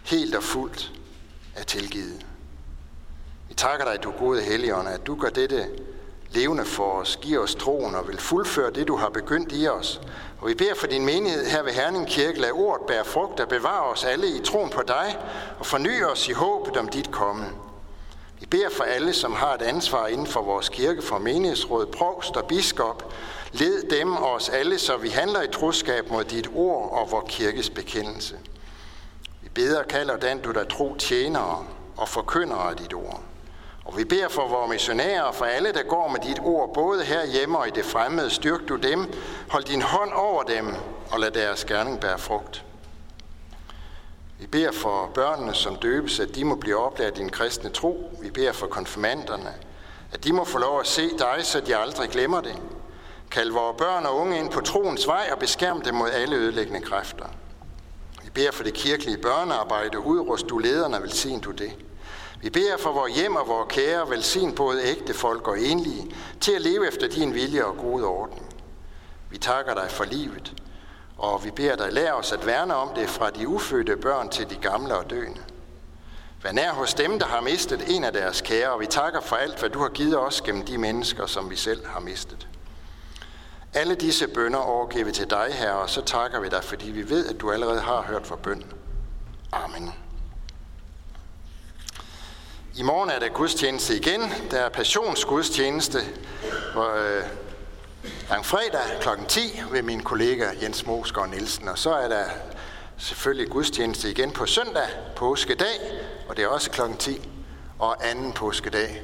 helt 0.04 0.35
og 0.35 0.42
fuldt 0.42 0.92
er 1.54 1.62
tilgivet. 1.62 2.26
Vi 3.48 3.54
takker 3.54 3.84
dig, 3.84 4.02
du 4.02 4.11
gode 4.11 4.42
Helligånd, 4.42 4.88
at 4.88 5.06
du 5.06 5.14
gør 5.14 5.28
dette 5.28 5.66
levende 6.30 6.64
for 6.64 6.92
os, 6.92 7.18
giver 7.22 7.40
os 7.40 7.54
troen 7.54 7.94
og 7.94 8.08
vil 8.08 8.18
fuldføre 8.18 8.70
det, 8.70 8.88
du 8.88 8.96
har 8.96 9.08
begyndt 9.08 9.52
i 9.52 9.68
os. 9.68 10.00
Og 10.40 10.48
vi 10.48 10.54
beder 10.54 10.74
for 10.74 10.87
din 10.87 11.04
menighed 11.04 11.46
her 11.46 11.62
ved 11.62 11.72
Herning 11.72 12.06
Kirke, 12.06 12.40
lad 12.40 12.50
ordet 12.52 12.87
bære 12.87 13.04
frugt 13.04 13.40
og 13.40 13.48
bevare 13.48 13.84
os 13.84 14.04
alle 14.04 14.28
i 14.28 14.40
troen 14.44 14.70
på 14.70 14.82
dig 14.88 15.18
og 15.58 15.66
forny 15.66 16.04
os 16.04 16.28
i 16.28 16.32
håbet 16.32 16.76
om 16.76 16.88
dit 16.88 17.11
komme. 17.11 17.46
Vi 18.40 18.46
beder 18.46 18.70
for 18.70 18.84
alle, 18.84 19.12
som 19.12 19.32
har 19.32 19.54
et 19.54 19.62
ansvar 19.62 20.06
inden 20.06 20.26
for 20.26 20.42
vores 20.42 20.68
kirke, 20.68 21.02
for 21.02 21.18
menighedsråd, 21.18 21.87
provst 21.87 22.37
og 22.37 22.48
biskop. 22.48 23.12
Led 23.52 23.90
dem 23.90 24.16
og 24.16 24.32
os 24.32 24.48
alle, 24.48 24.78
så 24.78 24.96
vi 24.96 25.08
handler 25.08 25.42
i 25.42 25.48
troskab 25.48 26.11
mod 26.11 26.24
dit 26.24 26.48
ord 26.54 26.92
og 26.92 27.11
vor 27.11 27.24
kirkes 27.28 27.70
bekendelse. 27.70 28.37
Vi 29.42 29.48
beder 29.48 29.78
og 29.78 29.88
kalder 29.88 30.16
den, 30.16 30.38
du 30.38 30.52
der 30.52 30.64
tro 30.64 30.96
tjenere 30.98 31.66
og 31.96 32.08
forkynder 32.08 32.56
af 32.56 32.76
dit 32.76 32.94
ord. 32.94 33.22
Og 33.88 33.96
vi 33.96 34.05
beder 34.05 34.29
for 34.29 34.48
vores 34.48 34.70
missionærer 34.70 35.22
og 35.22 35.35
for 35.35 35.44
alle, 35.44 35.72
der 35.72 35.83
går 35.83 36.09
med 36.09 36.20
dit 36.20 36.40
ord, 36.40 36.74
både 36.74 37.05
her 37.05 37.27
hjemme 37.27 37.59
og 37.59 37.68
i 37.68 37.70
det 37.70 37.85
fremmede. 37.85 38.31
Styrk 38.31 38.61
du 38.68 38.77
dem, 38.77 39.12
hold 39.48 39.64
din 39.64 39.83
hånd 39.83 40.12
over 40.12 40.42
dem, 40.42 40.74
og 41.11 41.20
lad 41.20 41.31
deres 41.31 41.64
gerning 41.64 42.01
bære 42.01 42.18
frugt. 42.18 42.64
Vi 44.38 44.46
beder 44.46 44.72
for 44.72 45.11
børnene, 45.14 45.55
som 45.55 45.77
døbes, 45.77 46.20
at 46.20 46.35
de 46.35 46.44
må 46.44 46.55
blive 46.55 46.77
oplært 46.77 47.18
i 47.18 47.20
din 47.20 47.31
kristne 47.31 47.70
tro. 47.70 48.18
Vi 48.22 48.31
beder 48.31 48.53
for 48.53 48.66
konfirmanderne, 48.66 49.55
at 50.12 50.24
de 50.24 50.33
må 50.33 50.44
få 50.44 50.59
lov 50.59 50.81
at 50.81 50.87
se 50.87 51.11
dig, 51.18 51.40
så 51.42 51.61
de 51.61 51.77
aldrig 51.77 52.11
glemmer 52.11 52.40
det. 52.40 52.62
Kald 53.31 53.51
vores 53.51 53.77
børn 53.79 54.07
og 54.07 54.16
unge 54.16 54.38
ind 54.38 54.51
på 54.51 54.61
troens 54.61 55.07
vej 55.07 55.29
og 55.33 55.38
beskærm 55.38 55.81
dem 55.81 55.94
mod 55.94 56.11
alle 56.11 56.37
ødelæggende 56.37 56.81
kræfter. 56.81 57.27
Vi 58.24 58.31
beder 58.31 58.53
for 58.53 58.64
det 58.64 58.74
kirkelige 58.74 59.18
børnearbejde. 59.18 60.01
Udrust 60.01 60.48
du 60.48 60.59
lederne, 60.59 61.03
velsign 61.03 61.40
du 61.40 61.51
det. 61.51 61.72
Vi 62.42 62.51
beder 62.51 62.77
for 62.77 62.92
vores 62.92 63.14
hjem 63.14 63.37
og 63.37 63.48
vores 63.48 63.72
kære, 63.72 64.11
velsign 64.11 64.55
både 64.55 64.83
ægte 64.85 65.14
folk 65.14 65.48
og 65.48 65.61
enlige, 65.61 66.14
til 66.40 66.53
at 66.53 66.61
leve 66.61 66.88
efter 66.88 67.09
din 67.09 67.35
vilje 67.35 67.64
og 67.64 67.77
gode 67.77 68.05
orden. 68.05 68.42
Vi 69.31 69.38
takker 69.38 69.74
dig 69.74 69.90
for 69.90 70.05
livet, 70.05 70.62
og 71.18 71.44
vi 71.44 71.51
beder 71.51 71.77
dig, 71.77 71.92
lære 71.92 72.12
os 72.12 72.33
at 72.33 72.46
værne 72.46 72.74
om 72.74 72.88
det 72.94 73.09
fra 73.09 73.31
de 73.31 73.48
ufødte 73.48 73.96
børn 73.96 74.29
til 74.29 74.51
de 74.51 74.57
gamle 74.57 74.94
og 74.94 75.11
døende. 75.11 75.40
Vær 76.42 76.53
nær 76.53 76.72
hos 76.72 76.94
dem, 76.94 77.18
der 77.18 77.27
har 77.27 77.40
mistet 77.40 77.96
en 77.96 78.05
af 78.05 78.12
deres 78.12 78.40
kære, 78.40 78.72
og 78.72 78.81
vi 78.81 78.87
takker 78.87 79.20
for 79.20 79.37
alt, 79.37 79.59
hvad 79.61 79.70
du 79.70 79.79
har 79.79 79.88
givet 79.88 80.18
os 80.18 80.40
gennem 80.40 80.64
de 80.64 80.79
mennesker, 80.79 81.27
som 81.27 81.51
vi 81.51 81.57
selv 81.57 81.87
har 81.87 82.01
mistet. 82.01 82.48
Alle 83.74 83.94
disse 83.94 84.29
bønder 84.29 84.59
overgiver 84.59 85.05
vi 85.05 85.12
til 85.12 85.31
dig, 85.31 85.48
Herre, 85.51 85.79
og 85.79 85.90
så 85.90 86.01
takker 86.01 86.40
vi 86.40 86.48
dig, 86.48 86.64
fordi 86.64 86.90
vi 86.90 87.11
ved, 87.11 87.27
at 87.27 87.40
du 87.40 87.53
allerede 87.53 87.81
har 87.81 88.03
hørt 88.03 88.27
for 88.27 88.37
bøn. 88.37 88.64
Amen. 89.53 89.92
I 92.79 92.83
morgen 92.83 93.11
er 93.11 93.19
der 93.19 93.29
gudstjeneste 93.29 93.97
igen. 93.97 94.21
Der 94.51 94.59
er 94.59 94.69
passionsgudstjeneste 94.69 95.99
hvor, 96.73 96.95
øh, 96.95 98.45
fredag 98.45 99.01
kl. 99.01 99.09
10 99.29 99.41
ved 99.71 99.83
min 99.83 100.03
kollega 100.03 100.51
Jens 100.62 100.87
Mosgaard 100.87 101.29
Nielsen. 101.29 101.69
Og 101.69 101.79
så 101.79 101.91
er 101.91 102.09
der 102.09 102.25
selvfølgelig 102.97 103.51
gudstjeneste 103.51 104.11
igen 104.11 104.31
på 104.31 104.47
søndag, 104.47 104.88
påskedag, 105.17 105.81
og 106.29 106.37
det 106.37 106.45
er 106.45 106.49
også 106.49 106.71
kl. 106.71 106.81
10. 106.99 107.29
Og 107.79 108.09
anden 108.11 108.33
påskedag 108.33 109.03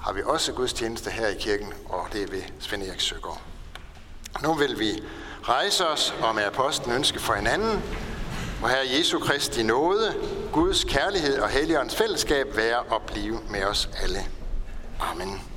har 0.00 0.12
vi 0.12 0.22
også 0.24 0.52
gudstjeneste 0.52 1.10
her 1.10 1.28
i 1.28 1.34
kirken, 1.34 1.72
og 1.86 2.06
det 2.12 2.22
er 2.22 2.26
ved 2.26 2.42
Svend 2.60 2.82
Erik 2.82 3.00
Søgaard. 3.00 3.40
Nu 4.42 4.54
vil 4.54 4.78
vi 4.78 5.02
rejse 5.42 5.88
os 5.88 6.14
og 6.22 6.34
med 6.34 6.42
apostlen 6.42 6.94
ønske 6.96 7.18
for 7.18 7.34
hinanden, 7.34 7.82
må 8.60 8.68
Herre 8.68 8.86
Jesu 8.98 9.18
Kristi 9.18 9.62
nåde, 9.62 10.14
Guds 10.52 10.84
kærlighed 10.84 11.38
og 11.38 11.48
Helligåndens 11.48 11.96
fællesskab 11.96 12.56
være 12.56 12.78
og 12.78 13.02
blive 13.02 13.38
med 13.50 13.64
os 13.64 13.88
alle. 14.02 14.18
Amen. 15.00 15.55